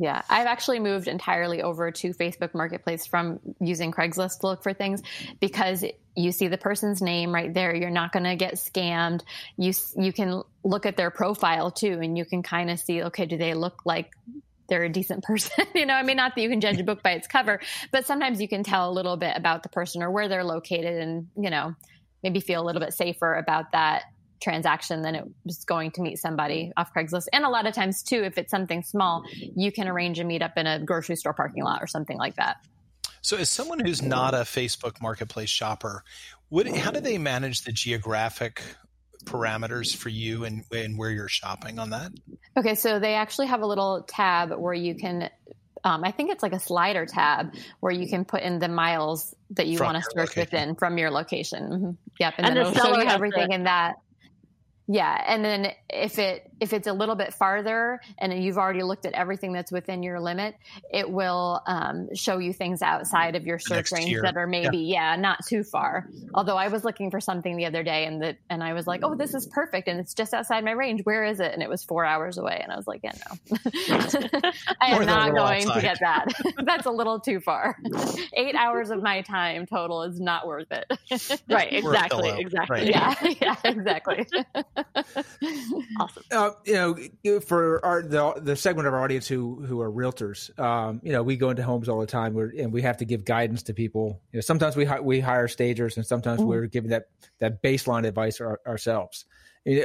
yeah, 0.00 0.22
I've 0.30 0.46
actually 0.46 0.78
moved 0.78 1.08
entirely 1.08 1.60
over 1.60 1.90
to 1.90 2.14
Facebook 2.14 2.54
Marketplace 2.54 3.04
from 3.04 3.40
using 3.60 3.90
Craigslist 3.90 4.40
to 4.40 4.46
look 4.46 4.62
for 4.62 4.72
things 4.72 5.02
because 5.40 5.84
you 6.14 6.30
see 6.30 6.46
the 6.46 6.56
person's 6.56 7.02
name 7.02 7.34
right 7.34 7.52
there. 7.52 7.74
You're 7.74 7.90
not 7.90 8.12
going 8.12 8.24
to 8.24 8.36
get 8.36 8.54
scammed. 8.54 9.22
You 9.56 9.72
you 9.96 10.12
can 10.12 10.42
look 10.62 10.86
at 10.86 10.96
their 10.96 11.10
profile 11.10 11.72
too, 11.72 11.98
and 12.00 12.16
you 12.16 12.24
can 12.24 12.44
kind 12.44 12.70
of 12.70 12.78
see, 12.78 13.02
okay, 13.04 13.26
do 13.26 13.36
they 13.36 13.54
look 13.54 13.82
like 13.84 14.12
they're 14.68 14.84
a 14.84 14.88
decent 14.88 15.24
person? 15.24 15.66
you 15.74 15.84
know, 15.84 15.94
I 15.94 16.04
mean, 16.04 16.16
not 16.16 16.36
that 16.36 16.42
you 16.42 16.48
can 16.48 16.60
judge 16.60 16.78
a 16.78 16.84
book 16.84 17.02
by 17.02 17.12
its 17.12 17.26
cover, 17.26 17.58
but 17.90 18.06
sometimes 18.06 18.40
you 18.40 18.46
can 18.46 18.62
tell 18.62 18.88
a 18.88 18.92
little 18.92 19.16
bit 19.16 19.36
about 19.36 19.64
the 19.64 19.68
person 19.68 20.04
or 20.04 20.12
where 20.12 20.28
they're 20.28 20.44
located, 20.44 21.02
and 21.02 21.26
you 21.36 21.50
know, 21.50 21.74
maybe 22.22 22.38
feel 22.38 22.62
a 22.62 22.64
little 22.64 22.80
bit 22.80 22.92
safer 22.92 23.34
about 23.34 23.72
that 23.72 24.04
transaction 24.40 25.02
than 25.02 25.14
it 25.14 25.24
was 25.44 25.64
going 25.64 25.90
to 25.92 26.02
meet 26.02 26.18
somebody 26.18 26.72
off 26.76 26.92
Craigslist. 26.94 27.26
And 27.32 27.44
a 27.44 27.48
lot 27.48 27.66
of 27.66 27.74
times 27.74 28.02
too, 28.02 28.22
if 28.22 28.38
it's 28.38 28.50
something 28.50 28.82
small, 28.82 29.24
you 29.32 29.72
can 29.72 29.88
arrange 29.88 30.18
a 30.18 30.24
meetup 30.24 30.56
in 30.56 30.66
a 30.66 30.78
grocery 30.78 31.16
store 31.16 31.32
parking 31.32 31.64
lot 31.64 31.82
or 31.82 31.86
something 31.86 32.18
like 32.18 32.36
that. 32.36 32.58
So, 33.20 33.36
as 33.36 33.48
someone 33.48 33.80
who's 33.80 34.00
not 34.00 34.32
a 34.32 34.38
Facebook 34.38 35.02
Marketplace 35.02 35.50
shopper, 35.50 36.04
what, 36.48 36.68
how 36.68 36.90
do 36.90 37.00
they 37.00 37.18
manage 37.18 37.62
the 37.62 37.72
geographic 37.72 38.62
parameters 39.24 39.94
for 39.94 40.08
you 40.08 40.44
and, 40.44 40.64
and 40.72 40.96
where 40.96 41.10
you're 41.10 41.28
shopping 41.28 41.78
on 41.78 41.90
that? 41.90 42.12
Okay, 42.56 42.74
so 42.74 42.98
they 42.98 43.14
actually 43.14 43.48
have 43.48 43.60
a 43.60 43.66
little 43.66 44.02
tab 44.02 44.52
where 44.52 44.72
you 44.72 44.94
can 44.94 45.28
um, 45.84 46.04
I 46.04 46.10
think 46.10 46.30
it's 46.30 46.42
like 46.42 46.52
a 46.52 46.58
slider 46.58 47.06
tab 47.06 47.54
where 47.80 47.92
you 47.92 48.08
can 48.08 48.24
put 48.24 48.42
in 48.42 48.58
the 48.58 48.68
miles 48.68 49.34
that 49.50 49.66
you 49.66 49.78
want 49.78 49.96
to 49.96 50.02
search 50.02 50.36
location. 50.36 50.40
within 50.40 50.74
from 50.74 50.98
your 50.98 51.10
location. 51.10 51.62
Mm-hmm. 51.64 51.90
Yep, 52.18 52.34
and, 52.38 52.46
and 52.46 52.56
then 52.56 52.64
the 52.64 52.70
it'll 52.70 52.94
show 52.94 53.00
you 53.00 53.08
everything 53.08 53.52
in 53.52 53.64
that. 53.64 53.96
Yeah, 54.90 55.22
and 55.26 55.44
then 55.44 55.72
if 55.90 56.18
it 56.18 56.50
if 56.60 56.72
it's 56.72 56.86
a 56.86 56.92
little 56.94 57.14
bit 57.14 57.34
farther 57.34 58.00
and 58.18 58.32
you've 58.42 58.56
already 58.56 58.82
looked 58.82 59.04
at 59.04 59.12
everything 59.12 59.52
that's 59.52 59.70
within 59.70 60.02
your 60.02 60.18
limit, 60.18 60.56
it 60.90 61.08
will 61.08 61.62
um, 61.66 62.08
show 62.14 62.38
you 62.38 62.54
things 62.54 62.80
outside 62.80 63.36
of 63.36 63.46
your 63.46 63.58
search 63.58 63.92
range 63.92 64.16
that 64.22 64.36
are 64.36 64.46
maybe 64.46 64.78
yeah. 64.78 65.12
yeah. 65.12 65.20
not 65.20 65.44
too 65.46 65.62
far. 65.62 66.08
Although 66.34 66.56
I 66.56 66.68
was 66.68 66.84
looking 66.84 67.10
for 67.10 67.20
something 67.20 67.56
the 67.56 67.66
other 67.66 67.82
day 67.82 68.06
and 68.06 68.22
that 68.22 68.38
and 68.48 68.64
I 68.64 68.72
was 68.72 68.86
like, 68.86 69.02
oh, 69.04 69.14
this 69.14 69.34
is 69.34 69.46
perfect 69.46 69.88
and 69.88 70.00
it's 70.00 70.14
just 70.14 70.32
outside 70.32 70.64
my 70.64 70.72
range. 70.72 71.02
Where 71.04 71.24
is 71.24 71.38
it? 71.38 71.52
And 71.52 71.62
it 71.62 71.68
was 71.68 71.84
four 71.84 72.06
hours 72.06 72.38
away, 72.38 72.58
and 72.62 72.72
I 72.72 72.76
was 72.76 72.86
like, 72.86 73.00
yeah, 73.04 73.12
no, 73.28 73.58
I 74.80 74.96
am 74.96 75.04
not 75.04 75.34
going 75.34 75.64
outside. 75.64 75.74
to 75.74 75.80
get 75.82 76.00
that. 76.00 76.26
that's 76.64 76.86
a 76.86 76.90
little 76.90 77.20
too 77.20 77.40
far. 77.40 77.76
Eight 78.32 78.54
hours 78.54 78.90
of 78.90 79.02
my 79.02 79.22
time 79.22 79.66
total 79.66 80.02
is 80.04 80.18
not 80.18 80.46
worth 80.46 80.68
it. 80.70 80.86
right? 81.48 81.72
Exactly. 81.72 82.30
Exactly. 82.30 82.80
Right. 82.80 82.88
Yeah. 82.88 83.14
Yeah. 83.40 83.56
Exactly. 83.64 84.26
awesome. 86.00 86.22
Uh, 86.30 86.50
you 86.64 86.74
know, 87.24 87.40
for 87.40 87.84
our 87.84 88.02
the, 88.02 88.34
the 88.36 88.56
segment 88.56 88.88
of 88.88 88.94
our 88.94 89.02
audience 89.02 89.26
who 89.26 89.64
who 89.64 89.80
are 89.80 89.90
realtors, 89.90 90.56
um, 90.58 91.00
you 91.02 91.12
know, 91.12 91.22
we 91.22 91.36
go 91.36 91.50
into 91.50 91.62
homes 91.62 91.88
all 91.88 92.00
the 92.00 92.06
time, 92.06 92.36
and 92.36 92.72
we 92.72 92.82
have 92.82 92.98
to 92.98 93.04
give 93.04 93.24
guidance 93.24 93.64
to 93.64 93.74
people. 93.74 94.20
You 94.32 94.38
know, 94.38 94.40
sometimes 94.40 94.76
we 94.76 94.88
we 95.02 95.20
hire 95.20 95.48
stagers, 95.48 95.96
and 95.96 96.06
sometimes 96.06 96.40
mm-hmm. 96.40 96.48
we're 96.48 96.66
giving 96.66 96.90
that 96.90 97.04
that 97.40 97.62
baseline 97.62 98.06
advice 98.06 98.40
our, 98.40 98.60
ourselves. 98.66 99.24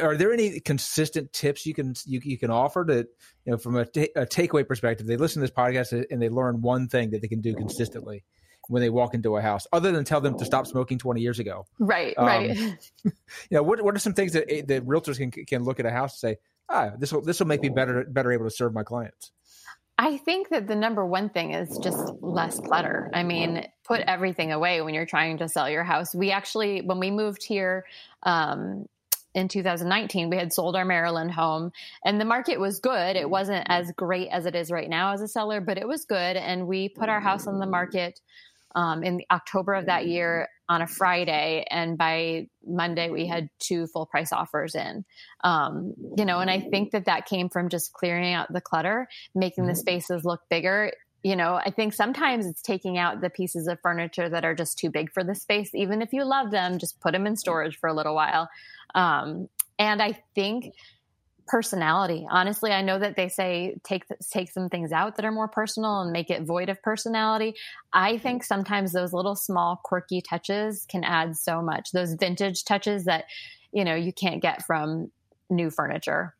Are 0.01 0.15
there 0.15 0.31
any 0.31 0.59
consistent 0.59 1.33
tips 1.33 1.65
you 1.65 1.73
can 1.73 1.93
you, 2.05 2.21
you 2.23 2.37
can 2.37 2.51
offer 2.51 2.85
to 2.85 2.97
you 3.45 3.51
know 3.51 3.57
from 3.57 3.75
a, 3.75 3.85
t- 3.85 4.11
a 4.15 4.25
takeaway 4.25 4.67
perspective? 4.67 5.07
They 5.07 5.17
listen 5.17 5.41
to 5.41 5.47
this 5.47 5.55
podcast 5.55 6.05
and 6.09 6.21
they 6.21 6.29
learn 6.29 6.61
one 6.61 6.87
thing 6.87 7.11
that 7.11 7.21
they 7.21 7.27
can 7.27 7.41
do 7.41 7.53
consistently 7.53 8.23
when 8.69 8.81
they 8.81 8.89
walk 8.89 9.13
into 9.13 9.35
a 9.37 9.41
house, 9.41 9.67
other 9.73 9.91
than 9.91 10.03
tell 10.05 10.21
them 10.21 10.37
to 10.37 10.45
stop 10.45 10.67
smoking 10.67 10.97
20 10.97 11.21
years 11.21 11.39
ago. 11.39 11.65
Right, 11.79 12.13
um, 12.17 12.25
right. 12.25 12.57
you 13.03 13.13
know, 13.51 13.63
what 13.63 13.81
what 13.81 13.95
are 13.95 13.99
some 13.99 14.13
things 14.13 14.33
that 14.33 14.47
that 14.67 14.85
realtors 14.85 15.17
can 15.17 15.31
can 15.31 15.63
look 15.63 15.79
at 15.79 15.85
a 15.85 15.91
house 15.91 16.13
and 16.23 16.35
say, 16.35 16.39
ah, 16.69 16.91
this 16.97 17.11
will 17.11 17.21
this 17.21 17.39
will 17.39 17.47
make 17.47 17.61
me 17.61 17.69
better 17.69 18.05
better 18.05 18.31
able 18.31 18.45
to 18.45 18.51
serve 18.51 18.73
my 18.73 18.83
clients. 18.83 19.31
I 19.97 20.17
think 20.17 20.49
that 20.49 20.67
the 20.67 20.75
number 20.75 21.05
one 21.05 21.29
thing 21.29 21.53
is 21.53 21.77
just 21.77 22.13
less 22.19 22.59
clutter. 22.59 23.11
I 23.13 23.21
mean, 23.21 23.67
put 23.83 24.01
everything 24.01 24.51
away 24.51 24.81
when 24.81 24.95
you're 24.95 25.05
trying 25.05 25.37
to 25.37 25.47
sell 25.47 25.69
your 25.69 25.83
house. 25.83 26.15
We 26.15 26.31
actually, 26.31 26.81
when 26.81 26.99
we 26.99 27.11
moved 27.11 27.43
here, 27.43 27.85
um, 28.23 28.87
in 29.35 29.47
2019 29.47 30.29
we 30.29 30.37
had 30.37 30.53
sold 30.53 30.75
our 30.75 30.85
maryland 30.85 31.31
home 31.31 31.71
and 32.05 32.21
the 32.21 32.25
market 32.25 32.59
was 32.59 32.79
good 32.79 33.15
it 33.15 33.27
wasn't 33.29 33.65
as 33.67 33.91
great 33.93 34.27
as 34.29 34.45
it 34.45 34.55
is 34.55 34.69
right 34.69 34.89
now 34.89 35.11
as 35.11 35.21
a 35.21 35.27
seller 35.27 35.59
but 35.59 35.77
it 35.77 35.87
was 35.87 36.05
good 36.05 36.37
and 36.37 36.67
we 36.67 36.87
put 36.87 37.09
our 37.09 37.19
house 37.19 37.47
on 37.47 37.59
the 37.59 37.65
market 37.65 38.19
um, 38.75 39.03
in 39.03 39.21
October 39.31 39.73
of 39.73 39.85
that 39.85 40.07
year 40.07 40.47
on 40.69 40.81
a 40.81 40.87
Friday, 40.87 41.65
and 41.69 41.97
by 41.97 42.47
Monday 42.65 43.09
we 43.09 43.27
had 43.27 43.49
two 43.59 43.87
full 43.87 44.05
price 44.05 44.31
offers 44.31 44.75
in. 44.75 45.05
Um, 45.43 45.93
you 46.17 46.25
know, 46.25 46.39
and 46.39 46.49
I 46.49 46.59
think 46.59 46.91
that 46.91 47.05
that 47.05 47.25
came 47.25 47.49
from 47.49 47.69
just 47.69 47.93
clearing 47.93 48.33
out 48.33 48.51
the 48.51 48.61
clutter, 48.61 49.07
making 49.35 49.65
the 49.65 49.73
mm-hmm. 49.73 49.79
spaces 49.79 50.23
look 50.23 50.41
bigger. 50.49 50.91
You 51.21 51.35
know, 51.35 51.55
I 51.55 51.71
think 51.71 51.93
sometimes 51.93 52.45
it's 52.45 52.61
taking 52.61 52.97
out 52.97 53.21
the 53.21 53.29
pieces 53.29 53.67
of 53.67 53.79
furniture 53.81 54.27
that 54.27 54.43
are 54.43 54.55
just 54.55 54.77
too 54.77 54.89
big 54.89 55.11
for 55.11 55.23
the 55.23 55.35
space. 55.35 55.71
Even 55.73 56.01
if 56.01 56.11
you 56.11 56.25
love 56.25 56.51
them, 56.51 56.79
just 56.79 56.99
put 56.99 57.13
them 57.13 57.27
in 57.27 57.35
storage 57.35 57.77
for 57.77 57.87
a 57.87 57.93
little 57.93 58.15
while. 58.15 58.49
Um, 58.95 59.49
and 59.79 60.01
I 60.01 60.19
think 60.35 60.73
personality. 61.47 62.25
Honestly, 62.29 62.71
I 62.71 62.81
know 62.81 62.99
that 62.99 63.15
they 63.15 63.29
say 63.29 63.75
take 63.83 64.03
take 64.31 64.51
some 64.51 64.69
things 64.69 64.91
out 64.91 65.15
that 65.15 65.25
are 65.25 65.31
more 65.31 65.47
personal 65.47 66.01
and 66.01 66.11
make 66.11 66.29
it 66.29 66.43
void 66.43 66.69
of 66.69 66.81
personality. 66.81 67.55
I 67.91 68.17
think 68.17 68.43
sometimes 68.43 68.91
those 68.91 69.13
little 69.13 69.35
small 69.35 69.79
quirky 69.83 70.21
touches 70.21 70.85
can 70.89 71.03
add 71.03 71.35
so 71.35 71.61
much. 71.61 71.91
Those 71.91 72.13
vintage 72.13 72.63
touches 72.63 73.05
that 73.05 73.25
you 73.71 73.83
know 73.83 73.95
you 73.95 74.13
can't 74.13 74.41
get 74.41 74.65
from 74.65 75.11
new 75.49 75.69
furniture. 75.69 76.35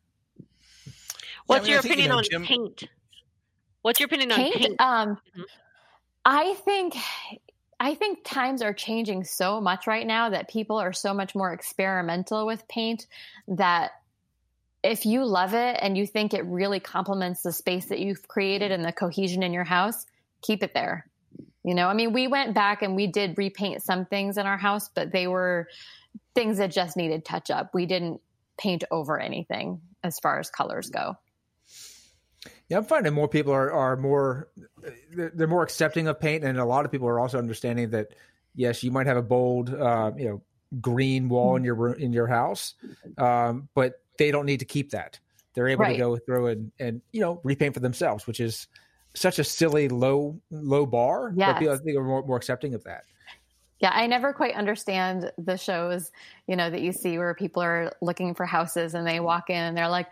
What's 1.46 1.68
yeah, 1.68 1.76
I 1.78 1.80
mean, 1.80 1.80
your 1.80 1.80
opinion 1.80 2.00
you 2.00 2.08
know, 2.08 2.18
on 2.18 2.24
Jim... 2.30 2.44
paint? 2.44 2.84
What's 3.82 4.00
your 4.00 4.06
opinion 4.06 4.30
paint? 4.30 4.54
on 4.54 4.60
paint? 4.60 4.80
Um, 4.80 5.08
mm-hmm. 5.08 5.42
I 6.24 6.54
think 6.64 6.96
I 7.80 7.94
think 7.94 8.20
times 8.24 8.62
are 8.62 8.72
changing 8.72 9.24
so 9.24 9.60
much 9.60 9.86
right 9.86 10.06
now 10.06 10.30
that 10.30 10.48
people 10.48 10.78
are 10.78 10.92
so 10.92 11.12
much 11.12 11.34
more 11.34 11.52
experimental 11.52 12.46
with 12.46 12.66
paint 12.68 13.06
that 13.48 13.90
if 14.84 15.06
you 15.06 15.24
love 15.24 15.54
it 15.54 15.78
and 15.80 15.96
you 15.96 16.06
think 16.06 16.34
it 16.34 16.44
really 16.44 16.78
complements 16.78 17.42
the 17.42 17.52
space 17.52 17.86
that 17.86 17.98
you've 17.98 18.28
created 18.28 18.70
and 18.70 18.84
the 18.84 18.92
cohesion 18.92 19.42
in 19.42 19.54
your 19.54 19.64
house, 19.64 20.04
keep 20.42 20.62
it 20.62 20.74
there. 20.74 21.08
You 21.64 21.74
know, 21.74 21.88
I 21.88 21.94
mean, 21.94 22.12
we 22.12 22.28
went 22.28 22.54
back 22.54 22.82
and 22.82 22.94
we 22.94 23.06
did 23.06 23.38
repaint 23.38 23.82
some 23.82 24.04
things 24.04 24.36
in 24.36 24.46
our 24.46 24.58
house, 24.58 24.90
but 24.94 25.10
they 25.10 25.26
were 25.26 25.68
things 26.34 26.58
that 26.58 26.70
just 26.70 26.98
needed 26.98 27.24
touch 27.24 27.50
up. 27.50 27.70
We 27.72 27.86
didn't 27.86 28.20
paint 28.58 28.84
over 28.90 29.18
anything 29.18 29.80
as 30.02 30.18
far 30.18 30.38
as 30.38 30.50
colors 30.50 30.90
go. 30.90 31.16
Yeah, 32.68 32.76
I'm 32.76 32.84
finding 32.84 33.14
more 33.14 33.28
people 33.28 33.54
are, 33.54 33.72
are 33.72 33.96
more 33.96 34.48
they're 35.10 35.46
more 35.46 35.62
accepting 35.62 36.08
of 36.08 36.20
paint, 36.20 36.44
and 36.44 36.58
a 36.58 36.64
lot 36.64 36.84
of 36.84 36.92
people 36.92 37.08
are 37.08 37.18
also 37.18 37.38
understanding 37.38 37.90
that 37.90 38.08
yes, 38.54 38.82
you 38.82 38.90
might 38.90 39.06
have 39.06 39.16
a 39.16 39.22
bold, 39.22 39.72
uh, 39.72 40.12
you 40.16 40.28
know, 40.28 40.42
green 40.80 41.30
wall 41.30 41.56
in 41.56 41.64
your 41.64 41.94
in 41.94 42.12
your 42.12 42.26
house, 42.26 42.74
um, 43.16 43.68
but 43.74 44.03
they 44.18 44.30
don't 44.30 44.46
need 44.46 44.60
to 44.60 44.66
keep 44.66 44.90
that. 44.90 45.18
They're 45.54 45.68
able 45.68 45.84
right. 45.84 45.92
to 45.92 45.98
go 45.98 46.16
through 46.16 46.48
and, 46.48 46.72
and 46.78 47.00
you 47.12 47.20
know 47.20 47.40
repaint 47.44 47.74
for 47.74 47.80
themselves, 47.80 48.26
which 48.26 48.40
is 48.40 48.66
such 49.14 49.38
a 49.38 49.44
silly 49.44 49.88
low 49.88 50.40
low 50.50 50.86
bar. 50.86 51.32
Yeah, 51.36 51.52
but 51.52 51.58
people 51.60 51.74
I 51.74 51.78
think 51.78 51.96
are 51.96 52.04
more, 52.04 52.22
more 52.26 52.36
accepting 52.36 52.74
of 52.74 52.84
that. 52.84 53.04
Yeah, 53.80 53.90
I 53.92 54.06
never 54.06 54.32
quite 54.32 54.54
understand 54.54 55.30
the 55.36 55.56
shows, 55.56 56.10
you 56.46 56.56
know, 56.56 56.70
that 56.70 56.80
you 56.80 56.92
see 56.92 57.18
where 57.18 57.34
people 57.34 57.62
are 57.62 57.92
looking 58.00 58.34
for 58.34 58.46
houses 58.46 58.94
and 58.94 59.06
they 59.06 59.20
walk 59.20 59.50
in 59.50 59.56
and 59.56 59.76
they're 59.76 59.88
like, 59.88 60.08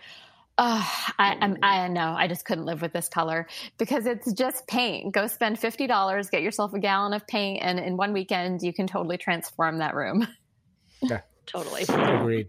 "Oh, 0.58 0.88
I, 1.18 1.36
I'm, 1.40 1.56
I 1.62 1.88
know, 1.88 2.14
I 2.16 2.28
just 2.28 2.44
couldn't 2.44 2.66
live 2.66 2.82
with 2.82 2.92
this 2.92 3.08
color 3.08 3.46
because 3.78 4.06
it's 4.06 4.32
just 4.32 4.66
paint. 4.66 5.14
Go 5.14 5.26
spend 5.26 5.58
fifty 5.58 5.86
dollars, 5.86 6.28
get 6.28 6.42
yourself 6.42 6.74
a 6.74 6.78
gallon 6.78 7.14
of 7.14 7.26
paint, 7.26 7.62
and 7.62 7.78
in 7.78 7.96
one 7.96 8.12
weekend 8.12 8.62
you 8.62 8.72
can 8.72 8.86
totally 8.86 9.18
transform 9.18 9.78
that 9.78 9.94
room." 9.94 10.26
Yeah, 11.00 11.22
totally. 11.46 11.82
Agreed. 11.88 12.48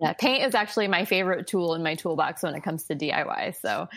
Yeah, 0.00 0.12
paint 0.14 0.44
is 0.44 0.54
actually 0.54 0.88
my 0.88 1.04
favorite 1.04 1.46
tool 1.46 1.74
in 1.74 1.82
my 1.82 1.94
toolbox 1.94 2.42
when 2.42 2.54
it 2.54 2.62
comes 2.62 2.84
to 2.84 2.96
DIY. 2.96 3.56
So, 3.60 3.88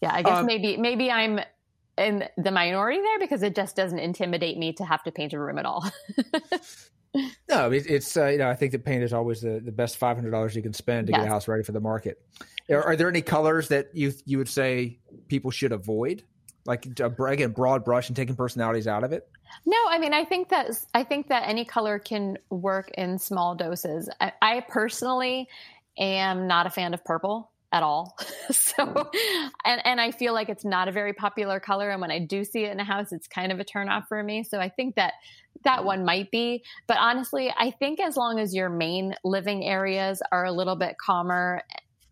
yeah, 0.00 0.10
I 0.12 0.22
guess 0.22 0.38
um, 0.38 0.46
maybe 0.46 0.76
maybe 0.76 1.10
I'm 1.10 1.40
in 1.98 2.24
the 2.36 2.50
minority 2.50 3.00
there 3.00 3.18
because 3.18 3.42
it 3.42 3.54
just 3.54 3.76
doesn't 3.76 3.98
intimidate 3.98 4.58
me 4.58 4.72
to 4.74 4.84
have 4.84 5.02
to 5.04 5.12
paint 5.12 5.32
a 5.32 5.38
room 5.38 5.58
at 5.58 5.66
all. 5.66 5.84
no, 7.48 7.70
it's 7.72 8.16
uh, 8.16 8.26
you 8.26 8.38
know 8.38 8.48
I 8.48 8.54
think 8.54 8.72
that 8.72 8.84
paint 8.84 9.02
is 9.02 9.12
always 9.12 9.40
the, 9.40 9.60
the 9.64 9.72
best 9.72 9.96
five 9.96 10.16
hundred 10.16 10.30
dollars 10.30 10.54
you 10.54 10.62
can 10.62 10.72
spend 10.72 11.06
to 11.08 11.12
yes. 11.12 11.20
get 11.20 11.28
a 11.28 11.30
house 11.30 11.48
ready 11.48 11.62
for 11.62 11.72
the 11.72 11.80
market. 11.80 12.20
Are, 12.68 12.82
are, 12.82 12.96
there 12.96 13.08
any 13.08 13.22
colors 13.22 13.68
that 13.68 13.90
you 13.94 14.12
you 14.24 14.38
would 14.38 14.48
say 14.48 14.98
people 15.28 15.50
should 15.50 15.72
avoid, 15.72 16.22
like 16.64 16.86
again 16.86 17.50
broad 17.50 17.84
brush 17.84 18.08
and 18.08 18.16
taking 18.16 18.36
personalities 18.36 18.86
out 18.86 19.04
of 19.04 19.12
it? 19.12 19.28
No, 19.64 19.76
I 19.88 19.98
mean, 19.98 20.12
I 20.12 20.24
think 20.24 20.48
that 20.50 20.70
I 20.94 21.04
think 21.04 21.28
that 21.28 21.48
any 21.48 21.64
color 21.64 21.98
can 21.98 22.38
work 22.50 22.90
in 22.92 23.18
small 23.18 23.54
doses. 23.54 24.08
I, 24.20 24.32
I 24.40 24.60
personally 24.60 25.48
am 25.98 26.46
not 26.46 26.66
a 26.66 26.70
fan 26.70 26.94
of 26.94 27.04
purple 27.04 27.50
at 27.72 27.82
all. 27.82 28.16
so, 28.50 28.84
hmm. 28.86 29.46
and 29.64 29.80
and 29.84 30.00
I 30.00 30.10
feel 30.10 30.32
like 30.32 30.48
it's 30.48 30.64
not 30.64 30.88
a 30.88 30.92
very 30.92 31.12
popular 31.12 31.60
color, 31.60 31.90
and 31.90 32.00
when 32.00 32.10
I 32.10 32.20
do 32.20 32.44
see 32.44 32.64
it 32.64 32.72
in 32.72 32.80
a 32.80 32.84
house, 32.84 33.12
it's 33.12 33.26
kind 33.26 33.52
of 33.52 33.60
a 33.60 33.64
turnoff 33.64 34.08
for 34.08 34.22
me. 34.22 34.44
So 34.44 34.58
I 34.58 34.68
think 34.68 34.94
that 34.96 35.14
that 35.64 35.80
hmm. 35.80 35.86
one 35.86 36.04
might 36.04 36.30
be, 36.30 36.62
but 36.86 36.98
honestly, 36.98 37.52
I 37.56 37.70
think 37.70 38.00
as 38.00 38.16
long 38.16 38.38
as 38.38 38.54
your 38.54 38.68
main 38.68 39.14
living 39.24 39.64
areas 39.64 40.22
are 40.32 40.44
a 40.44 40.52
little 40.52 40.76
bit 40.76 40.96
calmer 40.98 41.62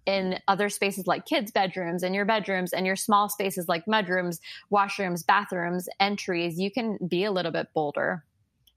in 0.06 0.38
other 0.48 0.68
spaces 0.68 1.06
like 1.06 1.26
kids' 1.26 1.50
bedrooms 1.50 2.02
and 2.02 2.14
your 2.14 2.24
bedrooms 2.24 2.72
and 2.72 2.86
your 2.86 2.96
small 2.96 3.28
spaces 3.28 3.68
like 3.68 3.86
mudrooms, 3.86 4.40
washrooms, 4.70 5.24
bathrooms, 5.26 5.88
entries, 6.00 6.58
you 6.58 6.70
can 6.70 6.98
be 7.06 7.24
a 7.24 7.32
little 7.32 7.52
bit 7.52 7.68
bolder. 7.74 8.24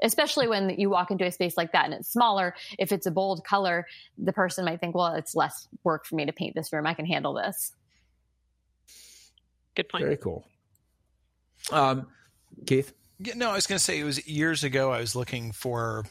Especially 0.03 0.47
when 0.47 0.69
you 0.79 0.91
walk 0.91 1.09
into 1.09 1.25
a 1.25 1.31
space 1.31 1.57
like 1.57 1.71
that 1.71 1.85
and 1.85 1.93
it's 1.95 2.07
smaller. 2.07 2.53
If 2.77 2.91
it's 2.91 3.07
a 3.07 3.11
bold 3.11 3.43
color, 3.43 3.87
the 4.17 4.31
person 4.31 4.63
might 4.63 4.79
think, 4.79 4.93
well, 4.93 5.15
it's 5.15 5.35
less 5.35 5.67
work 5.83 6.05
for 6.05 6.15
me 6.15 6.25
to 6.25 6.31
paint 6.31 6.53
this 6.53 6.71
room. 6.71 6.85
I 6.85 6.93
can 6.93 7.05
handle 7.05 7.33
this. 7.33 7.73
Good 9.75 9.89
point. 9.89 10.03
Very 10.03 10.17
cool. 10.17 10.45
Um, 11.71 12.07
Keith? 12.65 12.93
Yeah, 13.19 13.33
no, 13.35 13.49
I 13.49 13.55
was 13.55 13.65
going 13.65 13.77
to 13.77 13.83
say 13.83 13.99
it 13.99 14.03
was 14.03 14.27
years 14.27 14.63
ago. 14.63 14.91
I 14.91 14.99
was 14.99 15.15
looking 15.15 15.51
for 15.51 16.05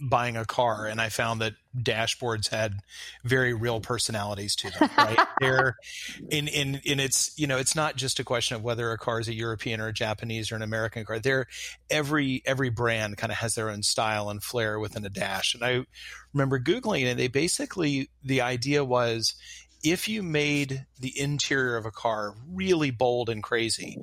buying 0.00 0.36
a 0.36 0.44
car 0.44 0.86
and 0.86 1.00
I 1.00 1.08
found 1.08 1.40
that 1.40 1.54
dashboards 1.76 2.48
had 2.48 2.80
very 3.24 3.52
real 3.52 3.80
personalities 3.80 4.56
to 4.56 4.70
them, 4.70 4.90
right? 4.98 5.18
They're 5.40 5.76
in, 6.30 6.48
in, 6.48 6.80
in 6.84 7.00
it's, 7.00 7.38
you 7.38 7.46
know, 7.46 7.58
it's 7.58 7.76
not 7.76 7.96
just 7.96 8.18
a 8.18 8.24
question 8.24 8.56
of 8.56 8.62
whether 8.62 8.90
a 8.90 8.98
car 8.98 9.20
is 9.20 9.28
a 9.28 9.34
European 9.34 9.80
or 9.80 9.88
a 9.88 9.92
Japanese 9.92 10.50
or 10.50 10.56
an 10.56 10.62
American 10.62 11.04
car. 11.04 11.18
They're 11.18 11.46
every, 11.90 12.42
every 12.46 12.70
brand 12.70 13.16
kind 13.18 13.30
of 13.30 13.38
has 13.38 13.54
their 13.54 13.70
own 13.70 13.82
style 13.82 14.30
and 14.30 14.42
flair 14.42 14.78
within 14.78 15.04
a 15.04 15.10
dash. 15.10 15.54
And 15.54 15.64
I 15.64 15.84
remember 16.32 16.58
Googling 16.58 17.04
and 17.04 17.18
they 17.18 17.28
basically, 17.28 18.10
the 18.24 18.40
idea 18.40 18.84
was 18.84 19.34
if 19.82 20.08
you 20.08 20.22
made 20.22 20.86
the 20.98 21.18
interior 21.18 21.76
of 21.76 21.86
a 21.86 21.90
car 21.90 22.34
really 22.50 22.90
bold 22.90 23.28
and 23.28 23.42
crazy, 23.42 23.96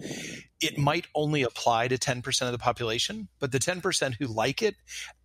it 0.61 0.77
might 0.77 1.05
only 1.13 1.43
apply 1.43 1.87
to 1.89 1.97
10% 1.97 2.41
of 2.43 2.51
the 2.51 2.57
population, 2.57 3.27
but 3.39 3.51
the 3.51 3.59
10% 3.59 4.15
who 4.17 4.27
like 4.27 4.61
it 4.61 4.75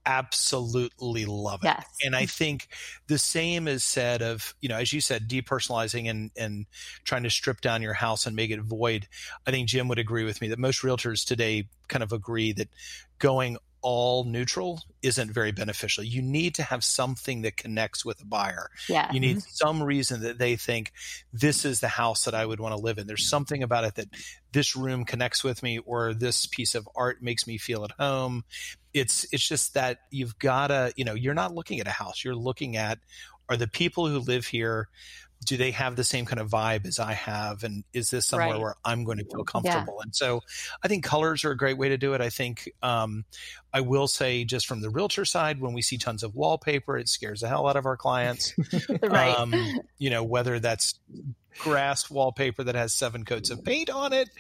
absolutely 0.05 1.25
love 1.25 1.61
it. 1.63 1.67
Yes. 1.67 1.87
And 2.05 2.17
I 2.17 2.27
think 2.27 2.69
the 3.07 3.19
same 3.19 3.69
is 3.69 3.85
said 3.85 4.23
of, 4.23 4.55
you 4.61 4.69
know, 4.69 4.77
as 4.77 4.93
you 4.93 5.01
said, 5.01 5.29
depersonalizing 5.29 6.11
and, 6.11 6.31
and 6.37 6.67
trying 7.05 7.23
to 7.23 7.31
strip 7.31 7.61
down 7.61 7.83
your 7.83 7.93
house 7.93 8.27
and 8.27 8.35
make 8.35 8.51
it 8.51 8.61
void. 8.61 9.07
I 9.47 9.51
think 9.51 9.69
Jim 9.69 9.89
would 9.89 9.99
agree 9.99 10.25
with 10.25 10.41
me 10.41 10.49
that 10.49 10.59
most 10.59 10.83
realtors 10.83 11.25
today 11.25 11.69
kind 11.89 12.03
of 12.03 12.13
agree 12.13 12.53
that 12.53 12.69
going 13.19 13.57
all 13.83 14.25
neutral 14.25 14.83
isn't 15.03 15.33
very 15.33 15.53
beneficial. 15.53 16.05
You 16.05 16.23
need 16.23 16.55
to 16.57 16.63
have 16.63 16.85
something 16.85 17.43
that 17.43 17.57
connects 17.57 18.05
with 18.05 18.21
a 18.21 18.25
buyer. 18.27 18.71
Yeah. 18.89 19.11
You 19.13 19.21
need 19.21 19.39
mm-hmm. 19.39 19.51
some 19.51 19.83
reason 19.83 20.23
that 20.23 20.39
they 20.39 20.57
think 20.57 20.93
this 21.33 21.65
is 21.65 21.81
the 21.81 21.89
house 21.89 22.25
that 22.25 22.35
I 22.35 22.45
would 22.45 22.61
want 22.61 22.75
to 22.75 22.81
live 22.81 22.99
in. 22.99 23.07
There's 23.07 23.29
something 23.29 23.63
about 23.63 23.85
it 23.85 23.95
that 23.95 24.09
this 24.53 24.77
room 24.77 25.05
connects 25.05 25.43
with 25.43 25.63
me 25.63 25.79
or 25.79 26.13
this 26.13 26.47
piece 26.47 26.75
of 26.75 26.89
art 26.95 27.23
makes 27.23 27.47
me 27.47 27.59
feel 27.59 27.85
at 27.85 27.93
home. 27.93 28.45
It's 28.93 29.27
it's 29.33 29.47
just 29.47 29.75
that 29.75 29.99
you've 30.11 30.39
got 30.39 30.69
to, 30.69 30.93
you 30.97 31.05
know, 31.05 31.15
you're 31.15 31.35
not 31.35 31.55
looking 31.55 31.81
at 31.81 31.87
a 31.87 31.93
house. 31.93 32.25
You're 32.25 32.35
looking 32.35 32.77
at 32.77 32.99
are 33.49 33.57
the 33.57 33.69
people 33.69 34.07
who 34.07 34.19
live 34.19 34.47
here 34.47 34.89
do 35.45 35.57
they 35.57 35.71
have 35.71 35.97
the 35.97 36.05
same 36.05 36.27
kind 36.27 36.39
of 36.39 36.51
vibe 36.51 36.87
as 36.87 36.99
I 36.99 37.15
have? 37.15 37.65
And 37.65 37.85
is 37.93 38.11
this 38.11 38.27
somewhere 38.27 38.51
right. 38.51 38.61
where 38.61 38.75
I'm 38.85 39.05
going 39.05 39.19
to 39.19 39.25
feel 39.25 39.45
comfortable? 39.45 39.97
Yeah. 39.99 40.05
And 40.05 40.15
so 40.15 40.43
I 40.83 40.89
think 40.89 41.03
colors 41.03 41.45
are 41.45 41.51
a 41.51 41.57
great 41.57 41.79
way 41.79 41.89
to 41.89 41.97
do 41.97 42.13
it. 42.13 42.21
I 42.21 42.29
think 42.29 42.71
um, 42.83 43.25
I 43.73 43.81
will 43.81 44.07
say, 44.07 44.45
just 44.45 44.67
from 44.67 44.83
the 44.83 44.91
realtor 44.91 45.25
side, 45.25 45.61
when 45.61 45.73
we 45.73 45.83
see 45.83 45.97
tons 45.97 46.23
of 46.23 46.35
wallpaper, 46.35 46.99
it 46.99 47.09
scares 47.09 47.41
the 47.41 47.49
hell 47.49 47.67
out 47.67 47.77
of 47.77 47.87
our 47.87 47.97
clients. 47.97 48.55
right. 49.03 49.37
Um, 49.37 49.55
you 49.99 50.11
know, 50.11 50.25
whether 50.25 50.59
that's 50.59 50.99
grass 51.59 52.11
wallpaper 52.11 52.65
that 52.65 52.75
has 52.75 52.93
seven 52.93 53.25
coats 53.25 53.51
of 53.51 53.65
paint 53.65 53.91
on 53.91 54.13
it. 54.13 54.31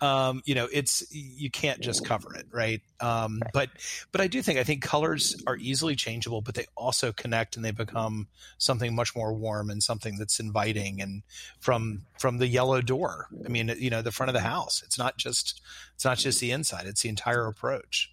Um, 0.00 0.42
you 0.44 0.56
know, 0.56 0.68
it's 0.72 1.04
you 1.14 1.48
can't 1.48 1.80
just 1.80 2.04
cover 2.04 2.34
it, 2.34 2.46
right? 2.50 2.80
Um, 3.00 3.38
right? 3.40 3.52
But 3.52 3.70
but 4.10 4.20
I 4.20 4.26
do 4.26 4.42
think 4.42 4.58
I 4.58 4.64
think 4.64 4.82
colors 4.82 5.40
are 5.46 5.56
easily 5.56 5.94
changeable, 5.94 6.40
but 6.40 6.56
they 6.56 6.66
also 6.76 7.12
connect 7.12 7.54
and 7.54 7.64
they 7.64 7.70
become 7.70 8.26
something 8.58 8.96
much 8.96 9.14
more 9.14 9.32
warm 9.32 9.70
and 9.70 9.80
something 9.80 10.16
that's 10.18 10.40
inviting. 10.40 11.00
And 11.00 11.22
from 11.60 12.02
from 12.18 12.38
the 12.38 12.48
yellow 12.48 12.80
door, 12.80 13.28
I 13.46 13.48
mean, 13.48 13.72
you 13.78 13.90
know, 13.90 14.02
the 14.02 14.10
front 14.10 14.28
of 14.28 14.34
the 14.34 14.40
house. 14.40 14.82
It's 14.84 14.98
not 14.98 15.18
just 15.18 15.60
it's 15.94 16.04
not 16.04 16.18
just 16.18 16.40
the 16.40 16.50
inside; 16.50 16.86
it's 16.86 17.02
the 17.02 17.08
entire 17.08 17.46
approach. 17.46 18.12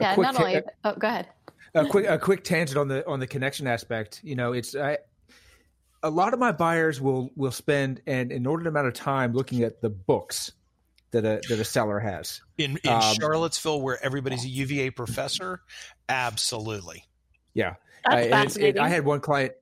Yeah, 0.00 0.14
not 0.16 0.38
only. 0.38 0.60
oh, 0.84 0.94
go 0.94 1.08
ahead. 1.08 1.28
A 1.74 1.86
quick 1.86 2.06
a 2.06 2.18
quick 2.18 2.44
tangent 2.44 2.76
on 2.76 2.88
the 2.88 3.06
on 3.08 3.18
the 3.18 3.26
connection 3.26 3.66
aspect. 3.66 4.20
You 4.22 4.36
know, 4.36 4.52
it's 4.52 4.76
I 4.76 4.98
a 6.04 6.10
lot 6.10 6.34
of 6.34 6.38
my 6.38 6.52
buyers 6.52 7.00
will 7.00 7.32
will 7.34 7.50
spend 7.50 8.02
an 8.06 8.30
inordinate 8.30 8.70
amount 8.70 8.86
of 8.86 8.94
time 8.94 9.32
looking 9.32 9.62
at 9.62 9.80
the 9.80 9.88
books 9.88 10.52
that 11.10 11.24
a 11.24 11.40
that 11.48 11.58
a 11.58 11.64
seller 11.64 11.98
has 11.98 12.42
in 12.58 12.78
in 12.84 12.90
um, 12.90 13.14
Charlottesville, 13.14 13.80
where 13.80 14.02
everybody's 14.04 14.44
a 14.44 14.48
UVA 14.48 14.90
professor. 14.90 15.62
Absolutely, 16.08 17.04
yeah. 17.54 17.74
I, 18.06 18.46
it, 18.60 18.78
I 18.78 18.90
had 18.90 19.06
one 19.06 19.20
client. 19.20 19.54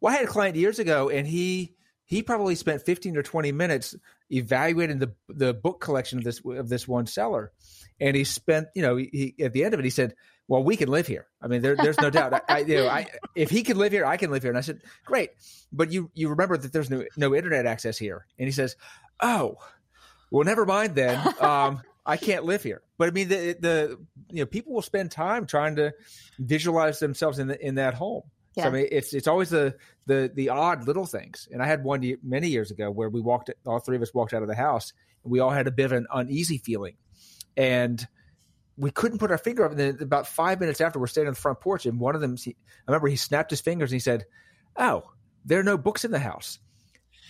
Well, 0.00 0.14
I 0.14 0.16
had 0.16 0.24
a 0.24 0.28
client 0.28 0.54
years 0.54 0.78
ago, 0.78 1.10
and 1.10 1.26
he 1.26 1.74
he 2.04 2.22
probably 2.22 2.54
spent 2.54 2.82
fifteen 2.82 3.16
or 3.16 3.24
twenty 3.24 3.50
minutes 3.50 3.96
evaluating 4.30 5.00
the 5.00 5.12
the 5.28 5.52
book 5.52 5.80
collection 5.80 6.18
of 6.18 6.24
this 6.24 6.40
of 6.44 6.68
this 6.68 6.86
one 6.86 7.06
seller, 7.06 7.50
and 7.98 8.16
he 8.16 8.22
spent 8.22 8.68
you 8.76 8.82
know 8.82 8.96
he 8.96 9.34
at 9.40 9.52
the 9.52 9.64
end 9.64 9.74
of 9.74 9.80
it 9.80 9.84
he 9.84 9.90
said 9.90 10.14
well, 10.50 10.64
we 10.64 10.76
can 10.76 10.88
live 10.88 11.06
here. 11.06 11.28
I 11.40 11.46
mean, 11.46 11.62
there, 11.62 11.76
there's 11.76 12.00
no 12.00 12.10
doubt. 12.10 12.34
I, 12.34 12.40
I, 12.48 12.58
you 12.58 12.78
know, 12.78 12.88
I, 12.88 13.06
if 13.36 13.50
he 13.50 13.62
can 13.62 13.78
live 13.78 13.92
here, 13.92 14.04
I 14.04 14.16
can 14.16 14.32
live 14.32 14.42
here. 14.42 14.50
And 14.50 14.58
I 14.58 14.62
said, 14.62 14.80
great, 15.04 15.30
but 15.72 15.92
you 15.92 16.10
you 16.12 16.28
remember 16.28 16.56
that 16.56 16.72
there's 16.72 16.90
no 16.90 17.04
no 17.16 17.36
internet 17.36 17.66
access 17.66 17.96
here. 17.96 18.26
And 18.36 18.48
he 18.48 18.52
says, 18.52 18.74
oh, 19.20 19.58
well, 20.32 20.42
never 20.44 20.66
mind 20.66 20.96
then. 20.96 21.24
Um, 21.40 21.82
I 22.04 22.16
can't 22.16 22.44
live 22.44 22.64
here. 22.64 22.82
But 22.98 23.08
I 23.08 23.12
mean, 23.12 23.28
the 23.28 23.56
the 23.60 23.98
you 24.28 24.40
know 24.40 24.46
people 24.46 24.74
will 24.74 24.82
spend 24.82 25.12
time 25.12 25.46
trying 25.46 25.76
to 25.76 25.92
visualize 26.40 26.98
themselves 26.98 27.38
in 27.38 27.46
the, 27.46 27.64
in 27.64 27.76
that 27.76 27.94
home. 27.94 28.22
Yeah. 28.56 28.64
So 28.64 28.70
I 28.70 28.72
mean, 28.72 28.88
it's 28.90 29.14
it's 29.14 29.28
always 29.28 29.50
the 29.50 29.76
the 30.06 30.32
the 30.34 30.48
odd 30.48 30.84
little 30.84 31.06
things. 31.06 31.46
And 31.52 31.62
I 31.62 31.66
had 31.66 31.84
one 31.84 32.16
many 32.24 32.48
years 32.48 32.72
ago 32.72 32.90
where 32.90 33.08
we 33.08 33.20
walked, 33.20 33.50
all 33.64 33.78
three 33.78 33.94
of 33.94 34.02
us 34.02 34.12
walked 34.12 34.34
out 34.34 34.42
of 34.42 34.48
the 34.48 34.56
house, 34.56 34.94
and 35.22 35.30
we 35.30 35.38
all 35.38 35.50
had 35.50 35.68
a 35.68 35.70
bit 35.70 35.84
of 35.84 35.92
an 35.92 36.08
uneasy 36.12 36.58
feeling, 36.58 36.96
and 37.56 38.04
we 38.80 38.90
couldn't 38.90 39.18
put 39.18 39.30
our 39.30 39.38
finger 39.38 39.64
up. 39.64 39.72
And 39.72 39.78
then 39.78 39.98
about 40.00 40.26
five 40.26 40.58
minutes 40.58 40.80
after, 40.80 40.98
we're 40.98 41.06
standing 41.06 41.28
on 41.28 41.34
the 41.34 41.40
front 41.40 41.60
porch, 41.60 41.86
and 41.86 42.00
one 42.00 42.14
of 42.14 42.20
them, 42.20 42.36
he, 42.36 42.56
I 42.88 42.90
remember 42.90 43.08
he 43.08 43.16
snapped 43.16 43.50
his 43.50 43.60
fingers 43.60 43.92
and 43.92 43.96
he 43.96 44.00
said, 44.00 44.24
"Oh, 44.76 45.04
there 45.44 45.60
are 45.60 45.64
no 45.64 45.76
books 45.76 46.04
in 46.04 46.10
the 46.10 46.18
house." 46.18 46.58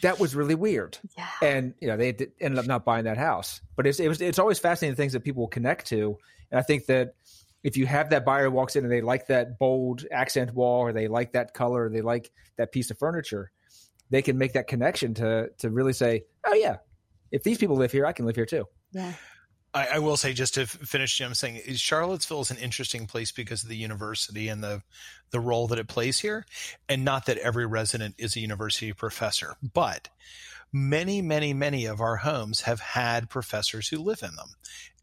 That 0.03 0.19
was 0.19 0.35
really 0.35 0.55
weird. 0.55 0.97
Yeah. 1.19 1.29
And 1.43 1.75
you 1.81 1.89
know, 1.89 1.97
they 1.97 2.13
did, 2.13 2.33
ended 2.41 2.59
up 2.59 2.67
not 2.67 2.85
buying 2.85 3.05
that 3.05 3.19
house. 3.19 3.61
But 3.77 3.87
it's 3.87 3.99
it 4.01 4.09
was 4.09 4.21
it's 4.21 4.39
always 4.39 4.59
fascinating 4.61 4.97
things 4.97 5.13
that 5.13 5.25
people 5.25 5.43
will 5.43 5.49
connect 5.49 5.89
to, 5.89 6.17
and 6.51 6.59
I 6.59 6.63
think 6.63 6.87
that 6.87 7.15
if 7.63 7.77
you 7.77 7.85
have 7.87 8.11
that 8.11 8.25
buyer 8.25 8.49
walks 8.49 8.77
in 8.77 8.85
and 8.85 8.93
they 8.93 9.03
like 9.03 9.27
that 9.27 9.59
bold 9.59 10.07
accent 10.11 10.55
wall, 10.55 10.81
or 10.81 10.93
they 10.93 11.09
like 11.09 11.33
that 11.33 11.53
color, 11.53 11.87
or 11.87 11.91
they 11.91 12.01
like 12.01 12.31
that 12.57 12.73
piece 12.73 12.91
of 12.91 12.99
furniture, 12.99 13.51
they 14.09 14.23
can 14.23 14.39
make 14.39 14.53
that 14.53 14.69
connection 14.69 15.15
to 15.15 15.51
to 15.59 15.69
really 15.69 15.93
say, 15.93 16.25
"Oh 16.47 16.55
yeah, 16.55 16.77
if 17.33 17.43
these 17.43 17.59
people 17.59 17.77
live 17.77 17.91
here, 17.91 18.07
I 18.07 18.13
can 18.13 18.25
live 18.25 18.37
here 18.37 18.47
too." 18.47 18.67
Yeah. 18.93 19.13
I, 19.73 19.87
I, 19.95 19.99
will 20.01 20.17
say 20.17 20.33
just 20.33 20.55
to 20.55 20.67
finish 20.67 21.17
Jim 21.17 21.35
saying 21.35 21.61
eh, 21.65 21.75
Charlottesville 21.77 22.41
is 22.41 22.51
an 22.51 22.57
interesting 22.57 23.07
place 23.07 23.31
because 23.31 23.63
of 23.63 23.69
the 23.69 23.77
university 23.77 24.49
and 24.49 24.63
the 24.63 24.83
the 25.31 25.41
role 25.41 25.69
that 25.69 25.79
it 25.79 25.87
plays 25.87 26.19
here, 26.19 26.45
and 26.89 27.05
not 27.05 27.27
that 27.27 27.39
every 27.39 27.67
resident 27.67 28.17
is 28.19 28.37
a 28.37 28.41
university 28.41 28.93
professor, 28.93 29.55
but 29.63 30.09
many, 30.73 31.23
many, 31.23 31.53
many 31.53 31.87
of 31.87 32.01
our 32.01 32.17
homes 32.17 32.63
have 32.63 32.81
had 32.81 33.31
professors 33.31 33.89
who 33.89 33.99
live 33.99 34.23
in 34.23 34.35
them. 34.37 34.55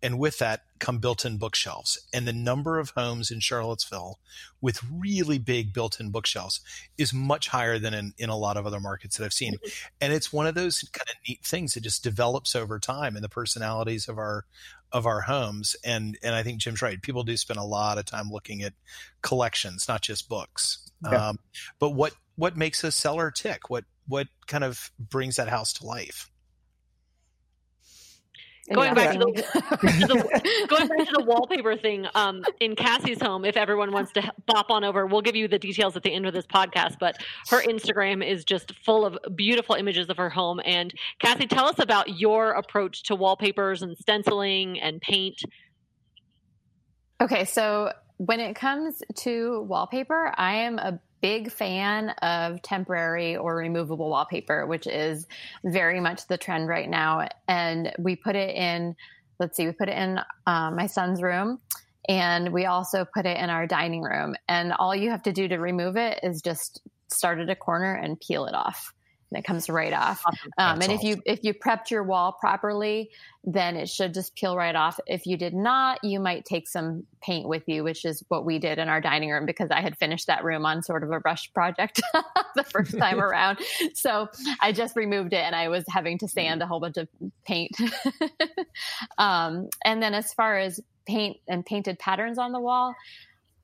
And 0.01 0.19
with 0.19 0.37
that 0.39 0.61
come 0.79 0.99
built 0.99 1.25
in 1.25 1.37
bookshelves. 1.37 1.99
And 2.13 2.27
the 2.27 2.33
number 2.33 2.77
of 2.77 2.91
homes 2.91 3.31
in 3.31 3.39
Charlottesville 3.39 4.19
with 4.61 4.83
really 4.91 5.37
big 5.39 5.73
built 5.73 5.99
in 5.99 6.11
bookshelves 6.11 6.61
is 6.97 7.13
much 7.13 7.47
higher 7.47 7.79
than 7.79 7.93
in, 7.93 8.13
in 8.17 8.29
a 8.29 8.37
lot 8.37 8.57
of 8.57 8.67
other 8.67 8.79
markets 8.79 9.17
that 9.17 9.25
I've 9.25 9.33
seen. 9.33 9.53
Mm-hmm. 9.53 9.87
And 10.01 10.13
it's 10.13 10.31
one 10.31 10.45
of 10.45 10.55
those 10.55 10.81
kind 10.93 11.09
of 11.09 11.15
neat 11.27 11.43
things 11.43 11.73
that 11.73 11.81
just 11.81 12.03
develops 12.03 12.55
over 12.55 12.79
time 12.79 13.15
in 13.15 13.21
the 13.21 13.29
personalities 13.29 14.07
of 14.07 14.17
our 14.17 14.45
of 14.91 15.05
our 15.05 15.21
homes. 15.21 15.75
And 15.83 16.17
and 16.23 16.35
I 16.35 16.43
think 16.43 16.59
Jim's 16.59 16.81
right. 16.81 17.01
People 17.01 17.23
do 17.23 17.35
spend 17.37 17.59
a 17.59 17.63
lot 17.63 17.97
of 17.97 18.05
time 18.05 18.29
looking 18.29 18.61
at 18.61 18.73
collections, 19.21 19.87
not 19.87 20.01
just 20.01 20.29
books. 20.29 20.89
Yeah. 21.03 21.29
Um, 21.29 21.39
but 21.79 21.91
what 21.91 22.13
what 22.35 22.55
makes 22.55 22.83
a 22.83 22.91
seller 22.91 23.31
tick? 23.31 23.69
What 23.69 23.85
what 24.07 24.27
kind 24.47 24.63
of 24.63 24.91
brings 24.99 25.35
that 25.35 25.49
house 25.49 25.73
to 25.73 25.85
life? 25.85 26.29
Going 28.73 28.93
back 28.95 29.13
to, 29.13 29.19
the, 29.19 29.25
to 29.31 30.07
the, 30.07 30.67
going 30.67 30.87
back 30.87 31.07
to 31.07 31.13
the 31.17 31.23
wallpaper 31.23 31.77
thing 31.77 32.05
um, 32.15 32.43
in 32.59 32.75
Cassie's 32.75 33.21
home. 33.21 33.45
If 33.45 33.55
everyone 33.55 33.93
wants 33.93 34.11
to 34.13 34.33
bop 34.45 34.69
on 34.69 34.83
over, 34.83 35.05
we'll 35.05 35.21
give 35.21 35.37
you 35.37 35.47
the 35.47 35.59
details 35.59 35.95
at 35.95 36.03
the 36.03 36.13
end 36.13 36.25
of 36.25 36.33
this 36.33 36.45
podcast. 36.45 36.97
But 36.99 37.17
her 37.49 37.61
Instagram 37.61 38.27
is 38.27 38.43
just 38.43 38.73
full 38.83 39.05
of 39.05 39.17
beautiful 39.35 39.75
images 39.75 40.09
of 40.09 40.17
her 40.17 40.29
home. 40.29 40.59
And 40.65 40.93
Cassie, 41.19 41.47
tell 41.47 41.65
us 41.65 41.79
about 41.79 42.19
your 42.19 42.51
approach 42.51 43.03
to 43.03 43.15
wallpapers 43.15 43.83
and 43.83 43.97
stenciling 43.97 44.81
and 44.81 44.99
paint. 44.99 45.41
Okay, 47.21 47.45
so 47.45 47.93
when 48.17 48.39
it 48.41 48.55
comes 48.55 49.01
to 49.15 49.61
wallpaper, 49.61 50.33
I 50.35 50.55
am 50.55 50.77
a 50.77 50.99
big 51.21 51.51
fan 51.51 52.09
of 52.21 52.61
temporary 52.61 53.35
or 53.35 53.55
removable 53.55 54.09
wallpaper, 54.09 54.65
which 54.65 54.87
is 54.87 55.27
very 55.63 55.99
much 55.99 56.27
the 56.27 56.37
trend 56.37 56.67
right 56.67 56.89
now. 56.89 57.27
And 57.47 57.93
we 57.99 58.15
put 58.15 58.35
it 58.35 58.55
in, 58.55 58.95
let's 59.39 59.57
see, 59.57 59.65
we 59.65 59.73
put 59.73 59.89
it 59.89 59.97
in 59.97 60.19
um, 60.45 60.75
my 60.75 60.87
son's 60.87 61.21
room 61.21 61.59
and 62.07 62.53
we 62.53 62.65
also 62.65 63.05
put 63.05 63.25
it 63.25 63.37
in 63.37 63.49
our 63.49 63.67
dining 63.67 64.01
room. 64.01 64.35
And 64.47 64.73
all 64.73 64.95
you 64.95 65.09
have 65.09 65.23
to 65.23 65.33
do 65.33 65.47
to 65.47 65.57
remove 65.57 65.97
it 65.97 66.19
is 66.23 66.41
just 66.41 66.81
start 67.09 67.39
at 67.39 67.49
a 67.49 67.55
corner 67.55 67.93
and 67.93 68.19
peel 68.19 68.45
it 68.45 68.53
off 68.53 68.93
and 69.31 69.39
it 69.39 69.45
comes 69.45 69.69
right 69.69 69.93
off. 69.93 70.23
Um, 70.57 70.81
and 70.81 70.83
awesome. 70.83 70.91
if 70.91 71.03
you 71.03 71.21
if 71.25 71.39
you 71.43 71.53
prepped 71.53 71.91
your 71.91 72.03
wall 72.03 72.31
properly, 72.31 73.09
then 73.43 73.75
it 73.75 73.89
should 73.89 74.13
just 74.13 74.35
peel 74.35 74.55
right 74.55 74.75
off. 74.75 74.99
If 75.07 75.25
you 75.25 75.37
did 75.37 75.53
not, 75.53 76.03
you 76.03 76.19
might 76.19 76.45
take 76.45 76.67
some 76.67 77.05
paint 77.21 77.47
with 77.47 77.63
you, 77.67 77.83
which 77.83 78.05
is 78.05 78.23
what 78.27 78.45
we 78.45 78.59
did 78.59 78.77
in 78.77 78.89
our 78.89 79.01
dining 79.01 79.29
room 79.29 79.45
because 79.45 79.69
I 79.71 79.81
had 79.81 79.97
finished 79.97 80.27
that 80.27 80.43
room 80.43 80.65
on 80.65 80.83
sort 80.83 81.03
of 81.03 81.11
a 81.11 81.19
rush 81.19 81.51
project 81.53 82.01
the 82.55 82.63
first 82.63 82.97
time 82.97 83.19
around. 83.21 83.59
So 83.93 84.27
I 84.61 84.71
just 84.71 84.95
removed 84.95 85.33
it 85.33 85.43
and 85.43 85.55
I 85.55 85.69
was 85.69 85.83
having 85.89 86.17
to 86.19 86.27
sand 86.27 86.61
a 86.61 86.67
whole 86.67 86.79
bunch 86.79 86.97
of 86.97 87.07
paint. 87.45 87.71
um, 89.17 89.69
and 89.83 90.01
then 90.01 90.13
as 90.13 90.33
far 90.33 90.57
as 90.57 90.79
paint 91.05 91.37
and 91.47 91.65
painted 91.65 91.99
patterns 91.99 92.37
on 92.37 92.51
the 92.51 92.59
wall, 92.59 92.95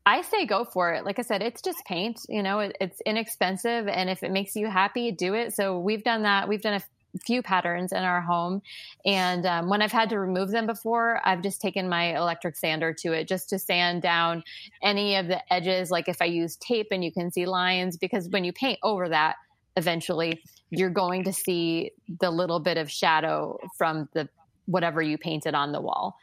I 0.06 0.22
say 0.22 0.46
go 0.46 0.66
for 0.66 0.94
it. 0.94 1.06
Like 1.06 1.20
I 1.20 1.22
said, 1.22 1.42
it's 1.42 1.62
just 1.62 1.86
paint. 1.86 2.22
You 2.28 2.44
know, 2.44 2.60
it, 2.60 2.76
it's 2.82 3.02
inexpensive, 3.06 3.88
and 3.88 4.10
if 4.10 4.24
it 4.24 4.32
makes 4.32 4.56
you 4.56 4.68
happy, 4.68 5.12
do 5.12 5.34
it. 5.34 5.54
So 5.54 5.80
we've 5.80 6.04
done 6.04 6.24
that. 6.24 6.48
We've 6.50 6.62
done 6.62 6.74
a 6.74 7.20
few 7.26 7.42
patterns 7.44 7.92
in 7.92 8.00
our 8.00 8.22
home, 8.22 8.62
and 9.06 9.46
um, 9.46 9.70
when 9.70 9.82
I've 9.82 9.92
had 9.92 10.10
to 10.10 10.20
remove 10.20 10.52
them 10.52 10.66
before, 10.66 11.22
I've 11.24 11.42
just 11.42 11.62
taken 11.62 11.88
my 11.88 12.18
electric 12.18 12.58
sander 12.58 12.94
to 13.00 13.14
it 13.14 13.28
just 13.28 13.50
to 13.50 13.60
sand 13.60 14.02
down 14.02 14.44
any 14.82 15.16
of 15.16 15.28
the 15.28 15.54
edges. 15.54 15.92
Like 15.92 16.10
if 16.10 16.22
I 16.22 16.26
use 16.26 16.58
tape 16.58 16.88
and 16.92 17.04
you 17.04 17.12
can 17.12 17.32
see 17.32 17.46
lines, 17.46 17.98
because 17.98 18.30
when 18.30 18.44
you 18.44 18.52
paint 18.52 18.80
over 18.84 19.08
that, 19.10 19.36
eventually 19.78 20.42
you're 20.70 20.90
going 20.90 21.24
to 21.24 21.34
see 21.34 21.92
the 22.20 22.32
little 22.32 22.60
bit 22.60 22.78
of 22.78 22.90
shadow 22.90 23.60
from 23.78 24.10
the 24.14 24.28
whatever 24.66 25.02
you 25.02 25.18
painted 25.18 25.54
on 25.54 25.72
the 25.72 25.82
wall. 25.82 26.18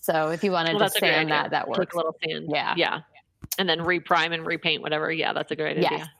So 0.00 0.30
if 0.30 0.42
you 0.42 0.52
wanted 0.52 0.76
well, 0.76 0.88
to 0.88 0.98
sand 0.98 1.30
that, 1.30 1.50
that 1.50 1.68
works. 1.68 1.78
Like 1.78 1.92
a 1.92 1.96
little 1.96 2.16
sand. 2.24 2.48
Yeah. 2.50 2.74
Yeah. 2.76 3.00
And 3.58 3.68
then 3.68 3.80
reprime 3.80 4.32
and 4.32 4.46
repaint 4.46 4.82
whatever. 4.82 5.10
Yeah, 5.12 5.32
that's 5.32 5.50
a 5.50 5.56
great 5.56 5.78
yes. 5.78 5.92
idea. 5.92 6.12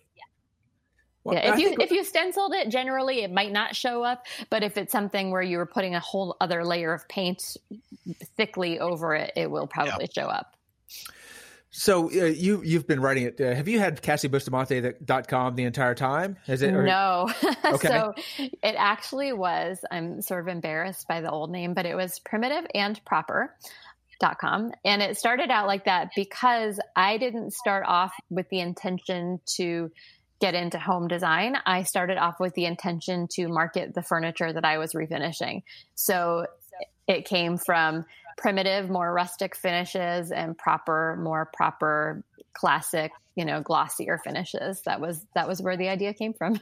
Well, 1.23 1.35
yeah, 1.35 1.53
if 1.53 1.61
you 1.61 1.77
if 1.79 1.91
you 1.91 2.03
stenciled 2.03 2.55
it, 2.55 2.71
generally 2.71 3.21
it 3.23 3.31
might 3.31 3.53
not 3.53 3.77
show 3.77 4.03
up. 4.03 4.27
But 4.49 4.63
if 4.63 4.79
it's 4.79 4.91
something 4.91 5.31
where 5.31 5.43
you 5.43 5.59
were 5.59 5.67
putting 5.67 5.95
a 5.95 6.01
whole 6.01 6.37
other 6.41 6.65
layer 6.65 6.95
of 6.95 7.07
paint 7.09 7.57
thickly 8.37 8.81
over 8.81 9.15
it, 9.15 9.33
it 9.37 9.51
will 9.51 9.67
probably 9.67 10.09
yeah. 10.15 10.23
show 10.23 10.29
up. 10.29 10.57
So 11.71 12.11
uh, 12.11 12.25
you 12.27 12.63
you've 12.65 12.87
been 12.87 13.01
writing 13.01 13.25
it. 13.25 13.41
Uh, 13.41 13.55
have 13.55 13.69
you 13.69 13.79
had 13.79 14.03
CassieBustamante.com 14.03 15.55
the 15.55 15.65
entire 15.65 15.95
time? 15.95 16.37
Has 16.47 16.63
it? 16.63 16.75
Or... 16.75 16.83
No. 16.83 17.31
okay. 17.65 17.89
so 17.89 18.15
it 18.41 18.75
actually 18.77 19.33
was. 19.33 19.79
I'm 19.91 20.21
sort 20.21 20.41
of 20.41 20.49
embarrassed 20.49 21.07
by 21.07 21.21
the 21.21 21.31
old 21.31 21.51
name, 21.51 21.75
but 21.75 21.87
it 21.87 21.95
was 21.95 22.19
primitive 22.19 22.67
and 22.75 23.03
proper. 23.05 23.55
Dot 24.19 24.37
com 24.39 24.71
and 24.85 25.01
it 25.01 25.17
started 25.17 25.51
out 25.51 25.67
like 25.67 25.87
that 25.87 26.11
because 26.15 26.79
I 26.95 27.17
didn't 27.17 27.55
start 27.55 27.87
off 27.87 28.13
with 28.29 28.51
the 28.51 28.61
intention 28.61 29.41
to 29.57 29.91
get 30.41 30.55
into 30.55 30.79
home 30.79 31.07
design, 31.07 31.57
I 31.67 31.85
started 31.85 32.19
off 32.19 32.41
with 32.41 32.55
the 32.55 32.65
intention 32.65 33.29
to 33.33 33.49
market 33.49 33.95
the 33.95 34.03
furniture 34.03 34.53
that 34.53 34.65
I 34.65 34.79
was 34.79 34.95
refinishing. 34.95 35.63
So 35.95 36.47
it 37.07 37.27
came 37.27 37.59
from 37.59 38.07
primitive, 38.41 38.91
more 38.91 39.13
rustic 39.13 39.55
finishes 39.55 40.33
and 40.33 40.57
proper, 40.57 41.17
more 41.23 41.49
proper 41.53 42.25
classic, 42.53 43.13
you 43.37 43.45
know, 43.45 43.61
glossier 43.61 44.19
finishes. 44.19 44.83
That 44.83 45.01
was 45.01 45.25
that 45.35 45.47
was 45.47 45.63
where 45.63 45.77
the 45.77 45.89
idea 45.89 46.15
came 46.15 46.33
from. 46.33 46.59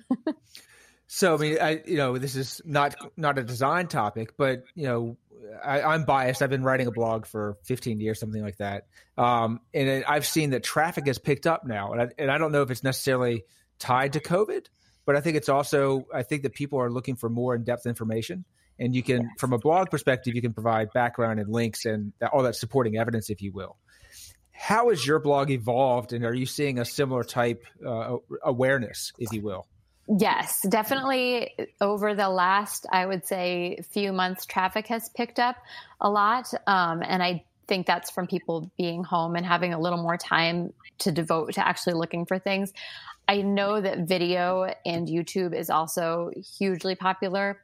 so 1.07 1.35
I 1.35 1.38
mean, 1.38 1.59
I 1.61 1.83
you 1.87 1.97
know, 1.97 2.19
this 2.19 2.37
is 2.37 2.61
not 2.64 2.97
not 3.17 3.38
a 3.38 3.45
design 3.45 3.87
topic, 3.87 4.37
but 4.37 4.64
you 4.75 4.87
know, 4.87 5.17
I, 5.64 5.95
am 5.95 6.05
biased. 6.05 6.43
I've 6.43 6.51
been 6.51 6.64
writing 6.64 6.88
a 6.88 6.93
blog 6.93 7.27
for 7.27 7.57
15 7.64 8.01
years, 8.01 8.19
something 8.19 8.43
like 8.43 8.59
that, 8.59 8.87
um, 9.17 9.61
and 9.73 10.05
I've 10.05 10.27
seen 10.27 10.51
that 10.51 10.64
traffic 10.64 11.07
has 11.07 11.19
picked 11.19 11.47
up 11.47 11.67
now, 11.67 11.93
and 11.93 12.03
I, 12.03 12.09
and 12.19 12.31
I 12.31 12.38
don't 12.38 12.53
know 12.53 12.62
if 12.62 12.71
it's 12.71 12.85
necessarily 12.85 13.45
tied 13.79 14.14
to 14.14 14.21
COVID, 14.21 14.67
but 15.07 15.17
I 15.17 15.21
think 15.21 15.37
it's 15.37 15.49
also 15.49 16.07
I 16.12 16.23
think 16.23 16.43
that 16.43 16.55
people 16.55 16.81
are 16.81 16.91
looking 16.91 17.17
for 17.17 17.29
more 17.29 17.55
in 17.55 17.64
depth 17.64 17.87
information, 17.87 18.45
and 18.79 18.95
you 18.95 19.03
can, 19.03 19.31
from 19.38 19.53
a 19.53 19.59
blog 19.59 19.91
perspective, 19.91 20.35
you 20.35 20.43
can 20.43 20.53
provide 20.53 20.93
background 20.93 21.41
and 21.41 21.49
links 21.49 21.85
and 21.85 22.12
all 22.33 22.43
that 22.43 22.57
supporting 22.57 22.97
evidence, 22.97 23.31
if 23.31 23.43
you 23.43 23.53
will. 23.53 23.77
How 24.53 24.91
has 24.91 25.07
your 25.07 25.21
blog 25.21 25.51
evolved, 25.51 26.12
and 26.12 26.25
are 26.25 26.35
you 26.35 26.47
seeing 26.47 26.79
a 26.79 26.85
similar 26.85 27.23
type 27.23 27.64
uh, 27.87 28.17
awareness, 28.43 29.12
if 29.19 29.33
you 29.33 29.43
will? 29.43 29.67
Yes, 30.19 30.62
definitely. 30.69 31.55
Over 31.81 32.14
the 32.14 32.29
last, 32.29 32.87
I 32.91 33.05
would 33.05 33.27
say, 33.27 33.79
few 33.93 34.12
months, 34.12 34.47
traffic 34.47 34.87
has 34.88 35.11
picked 35.11 35.38
up 35.38 35.57
a 36.01 36.11
lot, 36.11 36.53
um, 36.67 37.03
and 37.07 37.23
I 37.23 37.45
think 37.69 37.87
that's 37.87 38.11
from 38.11 38.27
people 38.27 38.71
being 38.79 39.05
home 39.05 39.37
and 39.37 39.45
having 39.45 39.75
a 39.75 39.79
little 39.79 40.03
more 40.03 40.17
time 40.17 40.73
to 41.01 41.12
devote 41.12 41.53
to 41.55 41.67
actually 41.67 41.93
looking 41.93 42.25
for 42.25 42.38
things. 42.38 42.73
I 43.29 43.43
know 43.43 43.81
that 43.81 44.09
video 44.09 44.73
and 44.87 45.07
YouTube 45.07 45.55
is 45.55 45.69
also 45.69 46.31
hugely 46.59 46.95
popular. 46.95 47.61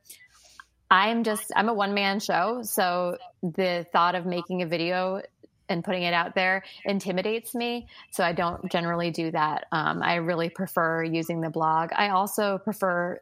I'm 0.90 1.25
just, 1.25 1.53
I'm 1.57 1.68
a 1.68 1.75
one 1.75 1.94
man 1.94 2.20
show. 2.20 2.61
So 2.62 3.18
the 3.42 3.87
thought 3.92 4.14
of 4.14 4.27
making 4.27 4.62
a 4.62 4.66
video 4.66 5.23
and 5.68 5.83
putting 5.83 6.03
it 6.03 6.12
out 6.12 6.35
there 6.35 6.62
intimidates 6.85 7.55
me. 7.55 7.87
So 8.11 8.23
I 8.23 8.33
don't 8.33 8.70
generally 8.70 9.11
do 9.11 9.31
that. 9.31 9.66
Um, 9.73 10.03
I 10.03 10.16
really 10.16 10.51
prefer 10.51 11.03
using 11.03 11.40
the 11.40 11.51
blog. 11.51 11.90
I 11.97 12.11
also 12.11 12.59
prefer, 12.59 13.20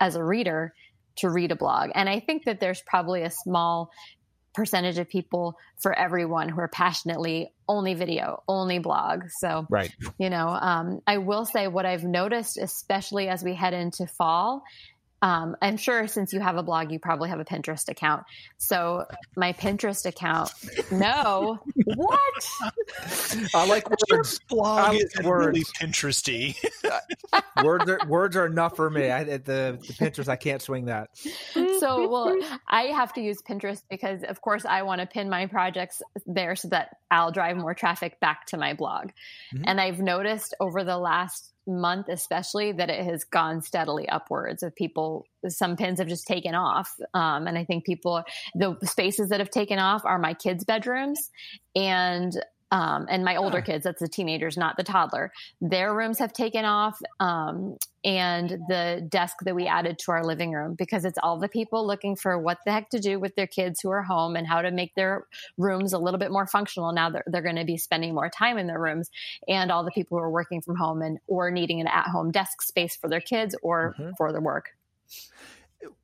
as 0.00 0.14
a 0.14 0.24
reader, 0.24 0.74
to 1.16 1.28
read 1.28 1.50
a 1.50 1.56
blog. 1.56 1.90
And 1.94 2.08
I 2.08 2.20
think 2.20 2.44
that 2.44 2.60
there's 2.60 2.82
probably 2.82 3.22
a 3.22 3.30
small 3.30 3.90
percentage 4.54 4.98
of 4.98 5.08
people 5.08 5.58
for 5.80 5.92
everyone 5.98 6.48
who 6.48 6.60
are 6.60 6.68
passionately 6.68 7.52
only 7.68 7.94
video, 7.94 8.42
only 8.46 8.78
blog. 8.78 9.24
So, 9.38 9.66
right. 9.70 9.90
you 10.18 10.30
know, 10.30 10.48
um, 10.48 11.00
I 11.06 11.18
will 11.18 11.46
say 11.46 11.68
what 11.68 11.86
I've 11.86 12.04
noticed, 12.04 12.58
especially 12.58 13.28
as 13.28 13.42
we 13.42 13.54
head 13.54 13.72
into 13.72 14.06
fall, 14.06 14.62
um, 15.22 15.56
I'm 15.62 15.76
sure 15.76 16.08
since 16.08 16.32
you 16.32 16.40
have 16.40 16.56
a 16.56 16.64
blog, 16.64 16.90
you 16.90 16.98
probably 16.98 17.28
have 17.28 17.38
a 17.38 17.44
Pinterest 17.44 17.88
account. 17.88 18.24
So 18.58 19.06
my 19.36 19.52
Pinterest 19.52 20.04
account, 20.04 20.50
no, 20.90 21.60
what? 21.84 22.48
I 23.54 23.66
like 23.66 23.88
words. 24.10 24.40
blog 24.48 24.78
I 24.78 24.88
like 24.88 25.02
is 25.02 25.24
words. 25.24 25.46
really 25.46 25.64
Pinteresty. 25.80 26.56
words 27.64 27.88
are 27.88 28.00
words 28.08 28.36
are 28.36 28.46
enough 28.46 28.74
for 28.74 28.90
me. 28.90 29.10
I, 29.10 29.22
the 29.22 29.38
the 29.38 29.94
Pinterest, 29.94 30.28
I 30.28 30.36
can't 30.36 30.60
swing 30.60 30.86
that. 30.86 31.10
So 31.78 32.08
well, 32.08 32.36
I 32.66 32.82
have 32.86 33.12
to 33.12 33.20
use 33.20 33.40
Pinterest 33.42 33.82
because, 33.88 34.24
of 34.24 34.40
course, 34.40 34.64
I 34.64 34.82
want 34.82 35.00
to 35.00 35.06
pin 35.06 35.30
my 35.30 35.46
projects 35.46 36.02
there 36.26 36.56
so 36.56 36.68
that 36.68 36.96
I'll 37.12 37.30
drive 37.30 37.56
more 37.56 37.74
traffic 37.74 38.18
back 38.18 38.46
to 38.46 38.56
my 38.56 38.74
blog. 38.74 39.10
Mm-hmm. 39.54 39.64
And 39.66 39.80
I've 39.80 40.00
noticed 40.00 40.54
over 40.58 40.82
the 40.82 40.98
last 40.98 41.52
month 41.66 42.08
especially 42.08 42.72
that 42.72 42.90
it 42.90 43.04
has 43.04 43.24
gone 43.24 43.62
steadily 43.62 44.08
upwards 44.08 44.62
of 44.62 44.74
people 44.74 45.26
some 45.48 45.76
pins 45.76 45.98
have 45.98 46.08
just 46.08 46.26
taken 46.26 46.54
off. 46.54 46.90
Um, 47.14 47.46
and 47.46 47.56
i 47.56 47.64
think 47.64 47.84
people 47.84 48.22
the 48.54 48.76
spaces 48.84 49.28
that 49.28 49.40
have 49.40 49.50
taken 49.50 49.78
off 49.78 50.04
are 50.04 50.18
my 50.18 50.34
kids 50.34 50.64
bedrooms 50.64 51.30
and 51.74 52.36
um, 52.72 53.06
and 53.10 53.22
my 53.22 53.36
older 53.36 53.60
kids 53.60 53.84
that's 53.84 54.00
the 54.00 54.08
teenagers 54.08 54.56
not 54.56 54.78
the 54.78 54.82
toddler. 54.82 55.30
Their 55.60 55.94
rooms 55.94 56.18
have 56.18 56.32
taken 56.32 56.64
off 56.64 56.98
um, 57.20 57.76
and 58.04 58.50
the 58.68 59.06
desk 59.08 59.36
that 59.42 59.54
we 59.54 59.66
added 59.66 59.98
to 59.98 60.12
our 60.12 60.24
living 60.24 60.52
room 60.52 60.74
because 60.74 61.04
it's 61.04 61.18
all 61.22 61.38
the 61.38 61.48
people 61.48 61.86
looking 61.86 62.16
for 62.16 62.38
what 62.38 62.58
the 62.64 62.72
heck 62.72 62.90
to 62.90 62.98
do 62.98 63.20
with 63.20 63.34
their 63.36 63.46
kids 63.46 63.80
who 63.80 63.90
are 63.90 64.02
home 64.02 64.36
and 64.36 64.46
how 64.46 64.62
to 64.62 64.70
make 64.70 64.94
their 64.94 65.26
rooms 65.56 65.92
a 65.92 65.98
little 65.98 66.18
bit 66.18 66.30
more 66.30 66.46
functional 66.46 66.92
now 66.92 67.10
that 67.10 67.22
they're 67.26 67.42
going 67.42 67.56
to 67.56 67.64
be 67.64 67.78
spending 67.78 68.14
more 68.14 68.28
time 68.28 68.58
in 68.58 68.66
their 68.66 68.80
rooms 68.80 69.10
and 69.46 69.70
all 69.70 69.84
the 69.84 69.90
people 69.92 70.18
who 70.18 70.24
are 70.24 70.30
working 70.30 70.60
from 70.60 70.76
home 70.76 71.02
and 71.02 71.18
or 71.26 71.50
needing 71.50 71.80
an 71.80 71.86
at-home 71.86 72.30
desk 72.30 72.62
space 72.62 72.96
for 72.96 73.08
their 73.08 73.20
kids 73.20 73.54
or 73.62 73.94
mm-hmm. 73.98 74.10
for 74.16 74.32
their 74.32 74.40
work 74.40 74.70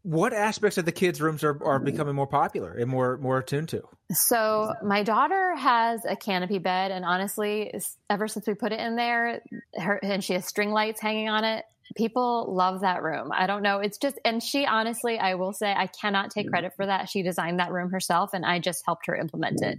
what 0.03 0.33
aspects 0.33 0.79
of 0.79 0.85
the 0.85 0.93
kids' 0.93 1.21
rooms 1.21 1.45
are, 1.45 1.63
are 1.65 1.79
becoming 1.79 2.15
more 2.15 2.27
popular 2.27 2.73
and 2.73 2.89
more 2.89 3.19
more 3.19 3.39
attuned 3.39 3.69
to? 3.71 3.83
So 4.11 4.73
my 4.83 5.03
daughter 5.03 5.55
has 5.55 6.05
a 6.05 6.17
canopy 6.17 6.59
bed, 6.59 6.91
and 6.91 7.05
honestly, 7.05 7.73
ever 8.09 8.27
since 8.29 8.47
we 8.47 8.55
put 8.55 8.73
it 8.73 8.81
in 8.81 8.97
there, 8.97 9.43
her, 9.77 9.97
and 10.03 10.25
she 10.25 10.33
has 10.33 10.47
string 10.47 10.71
lights 10.71 11.01
hanging 11.01 11.29
on 11.29 11.45
it. 11.45 11.65
People 11.97 12.55
love 12.55 12.81
that 12.81 13.03
room. 13.03 13.31
I 13.33 13.47
don't 13.47 13.63
know. 13.63 13.79
It's 13.79 13.99
just, 13.99 14.19
and 14.25 14.43
she 14.43 14.67
honestly, 14.67 15.19
I 15.19 15.35
will 15.35 15.53
say, 15.53 15.73
I 15.73 15.87
cannot 15.87 16.31
take 16.31 16.47
mm-hmm. 16.47 16.51
credit 16.51 16.73
for 16.77 16.87
that. 16.87 17.09
She 17.09 17.23
designed 17.23 17.61
that 17.61 17.73
room 17.73 17.91
herself, 17.91 18.31
and 18.35 18.45
I 18.45 18.59
just 18.59 18.85
helped 18.85 19.07
her 19.07 19.17
implement 19.17 19.63
it. 19.63 19.79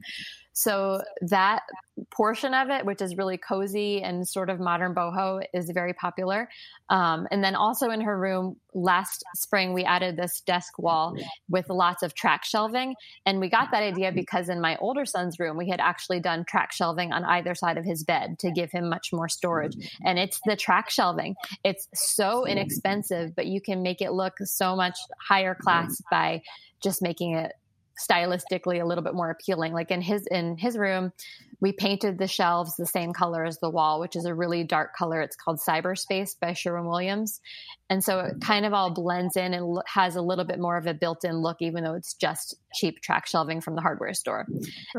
So 0.53 1.01
that 1.21 1.63
portion 2.11 2.53
of 2.53 2.69
it, 2.69 2.85
which 2.85 3.01
is 3.01 3.17
really 3.17 3.37
cozy 3.37 4.01
and 4.01 4.27
sort 4.27 4.49
of 4.49 4.59
modern 4.59 4.93
boho, 4.93 5.43
is 5.53 5.69
very 5.73 5.93
popular. 5.93 6.49
Um, 6.89 7.27
and 7.31 7.43
then 7.43 7.55
also 7.55 7.89
in 7.89 8.01
her 8.01 8.17
room, 8.17 8.57
last 8.73 9.23
spring 9.35 9.73
we 9.73 9.83
added 9.83 10.15
this 10.15 10.41
desk 10.41 10.79
wall 10.79 11.15
with 11.49 11.69
lots 11.69 12.03
of 12.03 12.13
track 12.13 12.45
shelving, 12.45 12.95
and 13.25 13.39
we 13.39 13.49
got 13.49 13.71
that 13.71 13.83
idea 13.83 14.11
because 14.11 14.49
in 14.49 14.61
my 14.61 14.77
older 14.77 15.05
son's 15.05 15.39
room 15.39 15.57
we 15.57 15.69
had 15.69 15.79
actually 15.79 16.19
done 16.19 16.45
track 16.45 16.71
shelving 16.71 17.11
on 17.11 17.25
either 17.25 17.55
side 17.55 17.77
of 17.77 17.85
his 17.85 18.03
bed 18.03 18.39
to 18.39 18.51
give 18.51 18.71
him 18.71 18.89
much 18.89 19.09
more 19.11 19.29
storage. 19.29 19.75
And 20.05 20.17
it's 20.17 20.39
the 20.45 20.55
track 20.55 20.89
shelving. 20.89 21.35
It's 21.63 21.87
so 21.93 22.45
inexpensive, 22.45 23.35
but 23.35 23.47
you 23.47 23.61
can 23.61 23.81
make 23.81 24.01
it 24.01 24.11
look 24.11 24.33
so 24.43 24.75
much 24.75 24.97
higher 25.19 25.55
class 25.55 26.01
by 26.09 26.41
just 26.81 27.01
making 27.01 27.33
it 27.33 27.51
stylistically 27.99 28.81
a 28.81 28.85
little 28.85 29.03
bit 29.03 29.13
more 29.13 29.29
appealing. 29.29 29.73
Like 29.73 29.91
in 29.91 30.01
his 30.01 30.25
in 30.27 30.57
his 30.57 30.77
room, 30.77 31.11
we 31.59 31.71
painted 31.71 32.17
the 32.17 32.27
shelves 32.27 32.75
the 32.75 32.85
same 32.85 33.13
color 33.13 33.43
as 33.43 33.59
the 33.59 33.69
wall, 33.69 33.99
which 33.99 34.15
is 34.15 34.25
a 34.25 34.33
really 34.33 34.63
dark 34.63 34.95
color. 34.95 35.21
It's 35.21 35.35
called 35.35 35.59
Cyberspace 35.59 36.39
by 36.39 36.53
Sherwin 36.53 36.85
Williams, 36.85 37.41
and 37.89 38.03
so 38.03 38.19
it 38.19 38.41
kind 38.41 38.65
of 38.65 38.73
all 38.73 38.91
blends 38.91 39.35
in 39.35 39.53
and 39.53 39.79
has 39.85 40.15
a 40.15 40.21
little 40.21 40.45
bit 40.45 40.59
more 40.59 40.77
of 40.77 40.87
a 40.87 40.93
built-in 40.93 41.37
look, 41.37 41.57
even 41.61 41.83
though 41.83 41.95
it's 41.95 42.13
just 42.13 42.55
cheap 42.73 43.01
track 43.01 43.27
shelving 43.27 43.61
from 43.61 43.75
the 43.75 43.81
hardware 43.81 44.13
store. 44.13 44.47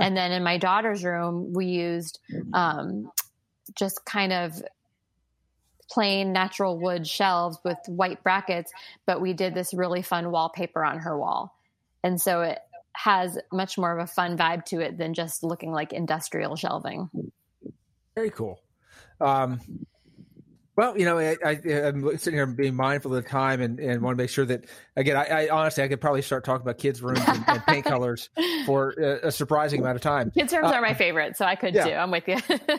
And 0.00 0.16
then 0.16 0.32
in 0.32 0.42
my 0.42 0.58
daughter's 0.58 1.04
room, 1.04 1.52
we 1.52 1.66
used 1.66 2.18
um, 2.52 3.10
just 3.74 4.04
kind 4.04 4.32
of 4.32 4.62
plain 5.90 6.32
natural 6.32 6.78
wood 6.78 7.06
shelves 7.06 7.58
with 7.64 7.78
white 7.86 8.22
brackets, 8.22 8.72
but 9.06 9.20
we 9.20 9.32
did 9.32 9.54
this 9.54 9.74
really 9.74 10.02
fun 10.02 10.30
wallpaper 10.30 10.84
on 10.84 11.00
her 11.00 11.18
wall. 11.18 11.52
And 12.04 12.20
so 12.20 12.42
it 12.42 12.60
has 12.94 13.38
much 13.52 13.78
more 13.78 13.96
of 13.96 14.02
a 14.02 14.06
fun 14.06 14.36
vibe 14.36 14.64
to 14.66 14.80
it 14.80 14.98
than 14.98 15.14
just 15.14 15.42
looking 15.42 15.72
like 15.72 15.92
industrial 15.92 16.56
shelving. 16.56 17.08
Very 18.14 18.30
cool. 18.30 18.60
Um, 19.20 19.60
Well, 20.76 20.96
you 20.96 21.04
know, 21.04 21.18
I, 21.18 21.36
I, 21.44 21.60
am 21.66 22.16
sitting 22.16 22.38
here 22.38 22.46
being 22.46 22.74
mindful 22.74 23.14
of 23.14 23.22
the 23.22 23.28
time 23.28 23.60
and, 23.60 23.78
and 23.78 24.00
want 24.00 24.16
to 24.16 24.22
make 24.22 24.30
sure 24.30 24.46
that, 24.46 24.64
again, 24.96 25.14
I, 25.14 25.24
I 25.24 25.48
honestly, 25.50 25.84
I 25.84 25.88
could 25.88 26.00
probably 26.00 26.22
start 26.22 26.42
talking 26.42 26.62
about 26.62 26.78
kids' 26.78 27.02
rooms 27.02 27.20
and, 27.26 27.44
and 27.46 27.62
paint 27.66 27.84
colors 27.84 28.30
for 28.64 28.92
a, 28.92 29.26
a, 29.26 29.30
surprising 29.30 29.80
amount 29.80 29.96
of 29.96 30.00
time. 30.00 30.30
Kids' 30.30 30.54
rooms 30.54 30.70
uh, 30.70 30.76
are 30.76 30.80
my 30.80 30.94
favorite, 30.94 31.36
so 31.36 31.44
I 31.44 31.54
could 31.54 31.74
yeah. 31.74 31.84
too. 31.84 31.92
I'm 31.92 32.10
with 32.10 32.26
you. 32.26 32.38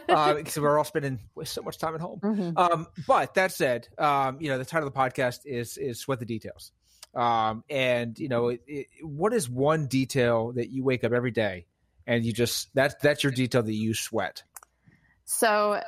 uh, 0.10 0.34
because 0.36 0.58
we're 0.58 0.80
all 0.80 0.84
spending 0.84 1.20
so 1.44 1.62
much 1.62 1.78
time 1.78 1.94
at 1.94 2.02
home. 2.02 2.20
Mm-hmm. 2.24 2.58
Um, 2.58 2.88
but 3.06 3.36
that 3.36 3.52
said, 3.52 3.88
um, 4.00 4.38
you 4.40 4.50
know, 4.50 4.58
the 4.58 4.66
title 4.66 4.88
of 4.88 4.94
the 4.96 5.00
podcast 5.00 5.42
is 5.46 5.78
is 5.78 6.00
Sweat 6.00 6.18
the 6.18 6.26
Details. 6.26 6.72
Um, 7.14 7.64
and, 7.70 8.18
you 8.18 8.30
know, 8.30 8.50
it, 8.50 8.62
it, 8.68 8.88
what 9.04 9.34
is 9.34 9.50
one 9.50 9.88
detail 9.88 10.54
that 10.54 10.70
you 10.70 10.84
wake 10.84 11.04
up 11.04 11.12
every 11.12 11.32
day 11.32 11.66
and 12.08 12.24
you 12.24 12.32
just, 12.32 12.70
that's, 12.74 12.96
that's 13.02 13.24
your 13.24 13.32
detail 13.32 13.64
that 13.64 13.74
you 13.74 13.94
sweat? 13.94 14.44
So 15.26 15.82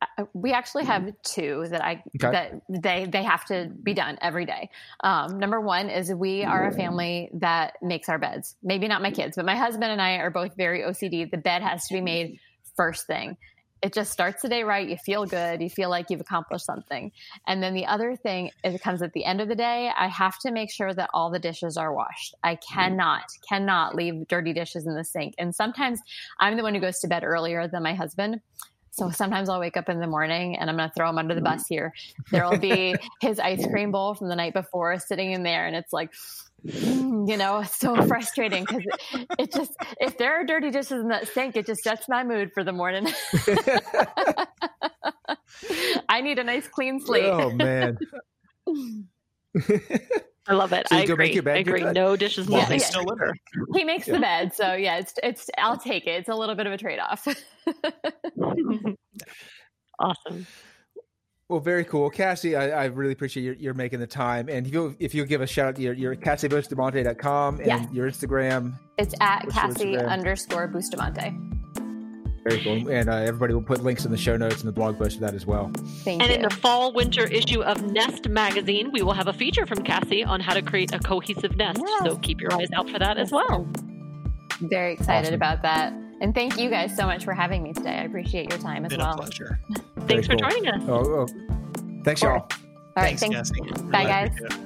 uh, 0.00 0.24
we 0.32 0.52
actually 0.52 0.84
have 0.84 1.12
two 1.22 1.66
that 1.70 1.84
I 1.84 2.02
okay. 2.22 2.30
that 2.30 2.62
they 2.68 3.06
they 3.06 3.22
have 3.22 3.44
to 3.46 3.70
be 3.82 3.94
done 3.94 4.18
every 4.20 4.44
day. 4.44 4.70
Um, 5.02 5.38
number 5.38 5.60
one 5.60 5.90
is 5.90 6.12
we 6.12 6.44
are 6.44 6.68
a 6.68 6.72
family 6.72 7.30
that 7.34 7.74
makes 7.82 8.08
our 8.08 8.18
beds. 8.18 8.56
Maybe 8.62 8.88
not 8.88 9.02
my 9.02 9.10
kids, 9.10 9.36
but 9.36 9.44
my 9.44 9.56
husband 9.56 9.90
and 9.90 10.00
I 10.00 10.16
are 10.16 10.30
both 10.30 10.56
very 10.56 10.82
OCD. 10.82 11.30
The 11.30 11.38
bed 11.38 11.62
has 11.62 11.86
to 11.88 11.94
be 11.94 12.00
made 12.00 12.38
first 12.76 13.06
thing. 13.06 13.36
It 13.82 13.92
just 13.92 14.12
starts 14.12 14.42
the 14.42 14.48
day 14.48 14.64
right. 14.64 14.88
You 14.88 14.96
feel 14.96 15.24
good. 15.24 15.60
You 15.60 15.70
feel 15.70 15.90
like 15.90 16.10
you've 16.10 16.20
accomplished 16.20 16.66
something. 16.66 17.12
And 17.46 17.62
then 17.62 17.74
the 17.74 17.86
other 17.86 18.16
thing 18.16 18.50
is 18.64 18.74
it 18.74 18.82
comes 18.82 19.02
at 19.02 19.12
the 19.12 19.24
end 19.24 19.40
of 19.40 19.48
the 19.48 19.54
day. 19.54 19.90
I 19.96 20.08
have 20.08 20.38
to 20.40 20.50
make 20.50 20.70
sure 20.72 20.92
that 20.92 21.10
all 21.14 21.30
the 21.30 21.38
dishes 21.38 21.76
are 21.76 21.92
washed. 21.92 22.34
I 22.42 22.54
mm-hmm. 22.54 22.74
cannot, 22.74 23.24
cannot 23.48 23.94
leave 23.94 24.26
dirty 24.28 24.52
dishes 24.52 24.86
in 24.86 24.94
the 24.94 25.04
sink. 25.04 25.34
And 25.38 25.54
sometimes 25.54 26.00
I'm 26.40 26.56
the 26.56 26.62
one 26.62 26.74
who 26.74 26.80
goes 26.80 26.98
to 27.00 27.08
bed 27.08 27.24
earlier 27.24 27.68
than 27.68 27.82
my 27.82 27.94
husband. 27.94 28.40
So 28.90 29.10
sometimes 29.10 29.48
I'll 29.48 29.60
wake 29.60 29.76
up 29.76 29.88
in 29.88 30.00
the 30.00 30.08
morning 30.08 30.58
and 30.58 30.68
I'm 30.68 30.76
going 30.76 30.88
to 30.88 30.94
throw 30.94 31.08
him 31.08 31.18
under 31.18 31.34
the 31.34 31.40
mm-hmm. 31.40 31.54
bus 31.56 31.66
here. 31.68 31.94
There'll 32.32 32.58
be 32.58 32.96
his 33.20 33.38
ice 33.38 33.64
cream 33.66 33.92
bowl 33.92 34.14
from 34.14 34.28
the 34.28 34.34
night 34.34 34.54
before 34.54 34.98
sitting 34.98 35.30
in 35.30 35.44
there. 35.44 35.66
And 35.66 35.76
it's 35.76 35.92
like, 35.92 36.12
you 36.64 37.36
know, 37.36 37.62
so 37.62 38.02
frustrating 38.06 38.64
because 38.64 38.82
it, 39.12 39.26
it, 39.38 39.52
just, 39.52 39.72
if 40.00 40.18
there 40.18 40.40
are 40.40 40.44
dirty 40.44 40.70
dishes 40.70 40.92
in 40.92 41.08
that 41.08 41.28
sink, 41.28 41.56
it 41.56 41.66
just 41.66 41.82
sets 41.82 42.08
my 42.08 42.24
mood 42.24 42.50
for 42.52 42.64
the 42.64 42.72
morning. 42.72 43.06
I 46.08 46.20
need 46.20 46.38
a 46.38 46.44
nice 46.44 46.66
clean 46.66 47.00
slate. 47.00 47.24
Oh, 47.24 47.50
man. 47.50 47.98
I 50.48 50.54
love 50.54 50.72
it. 50.72 50.88
So 50.88 50.96
I 50.96 51.00
agree. 51.02 51.38
I 51.46 51.58
agree. 51.58 51.82
No 51.92 52.16
dishes 52.16 52.48
yeah, 52.48 52.68
yeah. 52.70 52.78
still 52.78 53.04
litter. 53.04 53.34
He 53.74 53.84
makes 53.84 54.08
yeah. 54.08 54.14
the 54.14 54.20
bed, 54.20 54.54
so 54.54 54.72
yeah, 54.74 54.96
it's 54.96 55.12
it's. 55.22 55.50
I'll 55.58 55.76
take 55.76 56.06
it. 56.06 56.20
It's 56.20 56.30
a 56.30 56.34
little 56.34 56.54
bit 56.54 56.66
of 56.66 56.72
a 56.72 56.78
trade 56.78 56.98
off. 56.98 57.28
awesome. 59.98 60.46
Well, 61.48 61.60
very 61.60 61.84
cool, 61.84 62.10
Cassie. 62.10 62.56
I, 62.56 62.68
I 62.68 62.84
really 62.86 63.12
appreciate 63.12 63.42
your, 63.42 63.54
your 63.54 63.74
making 63.74 64.00
the 64.00 64.06
time. 64.06 64.50
And 64.50 64.66
if 64.66 64.72
you 64.72 64.94
if 64.98 65.14
you 65.14 65.24
give 65.24 65.40
a 65.40 65.46
shout 65.46 65.68
out 65.68 65.76
to 65.76 65.82
your 65.82 65.94
your 65.94 66.14
CassieBustamante.com 66.14 67.56
and 67.56 67.66
yes. 67.66 67.88
your 67.90 68.10
Instagram, 68.10 68.74
it's 68.98 69.14
at 69.20 69.48
Cassie 69.48 69.96
underscore 69.96 70.68
Bustamante. 70.68 71.34
Very 72.44 72.60
cool. 72.62 72.90
And 72.90 73.08
uh, 73.08 73.16
everybody 73.16 73.54
will 73.54 73.62
put 73.62 73.82
links 73.82 74.04
in 74.04 74.10
the 74.10 74.16
show 74.16 74.36
notes 74.36 74.60
and 74.60 74.68
the 74.68 74.72
blog 74.72 74.98
post 74.98 75.16
for 75.16 75.20
that 75.22 75.34
as 75.34 75.46
well. 75.46 75.70
Thank 76.04 76.22
and 76.22 76.30
you. 76.30 76.36
in 76.36 76.42
the 76.42 76.50
fall 76.50 76.92
winter 76.92 77.24
issue 77.24 77.62
of 77.62 77.82
Nest 77.82 78.28
magazine, 78.28 78.90
we 78.92 79.02
will 79.02 79.14
have 79.14 79.28
a 79.28 79.32
feature 79.32 79.66
from 79.66 79.82
Cassie 79.82 80.24
on 80.24 80.40
how 80.40 80.52
to 80.54 80.62
create 80.62 80.92
a 80.92 80.98
cohesive 80.98 81.56
nest. 81.56 81.80
Yes. 81.84 82.02
So 82.04 82.16
keep 82.18 82.40
your 82.40 82.52
eyes 82.54 82.68
out 82.74 82.88
for 82.90 82.98
that 82.98 83.16
as 83.16 83.32
well. 83.32 83.66
Very 84.60 84.92
excited 84.92 85.28
awesome. 85.28 85.34
about 85.34 85.62
that. 85.62 85.92
And 86.20 86.34
thank 86.34 86.58
you 86.58 86.68
guys 86.68 86.96
so 86.96 87.06
much 87.06 87.24
for 87.24 87.32
having 87.32 87.62
me 87.62 87.72
today. 87.72 87.98
I 87.98 88.02
appreciate 88.04 88.50
your 88.50 88.58
time 88.58 88.84
as 88.84 88.90
Been 88.90 89.00
well. 89.00 89.14
A 89.14 89.16
pleasure. 89.16 89.60
Thanks 90.08 90.26
for 90.26 90.36
joining 90.36 90.68
us. 90.68 90.82
Oh, 90.88 91.26
oh. 91.26 91.26
Thanks, 92.04 92.22
y'all. 92.22 92.32
All 92.32 92.48
right. 92.96 93.18
Thanks. 93.18 93.50
thanks. 93.50 93.82
Bye, 93.82 94.04
guys. 94.04 94.64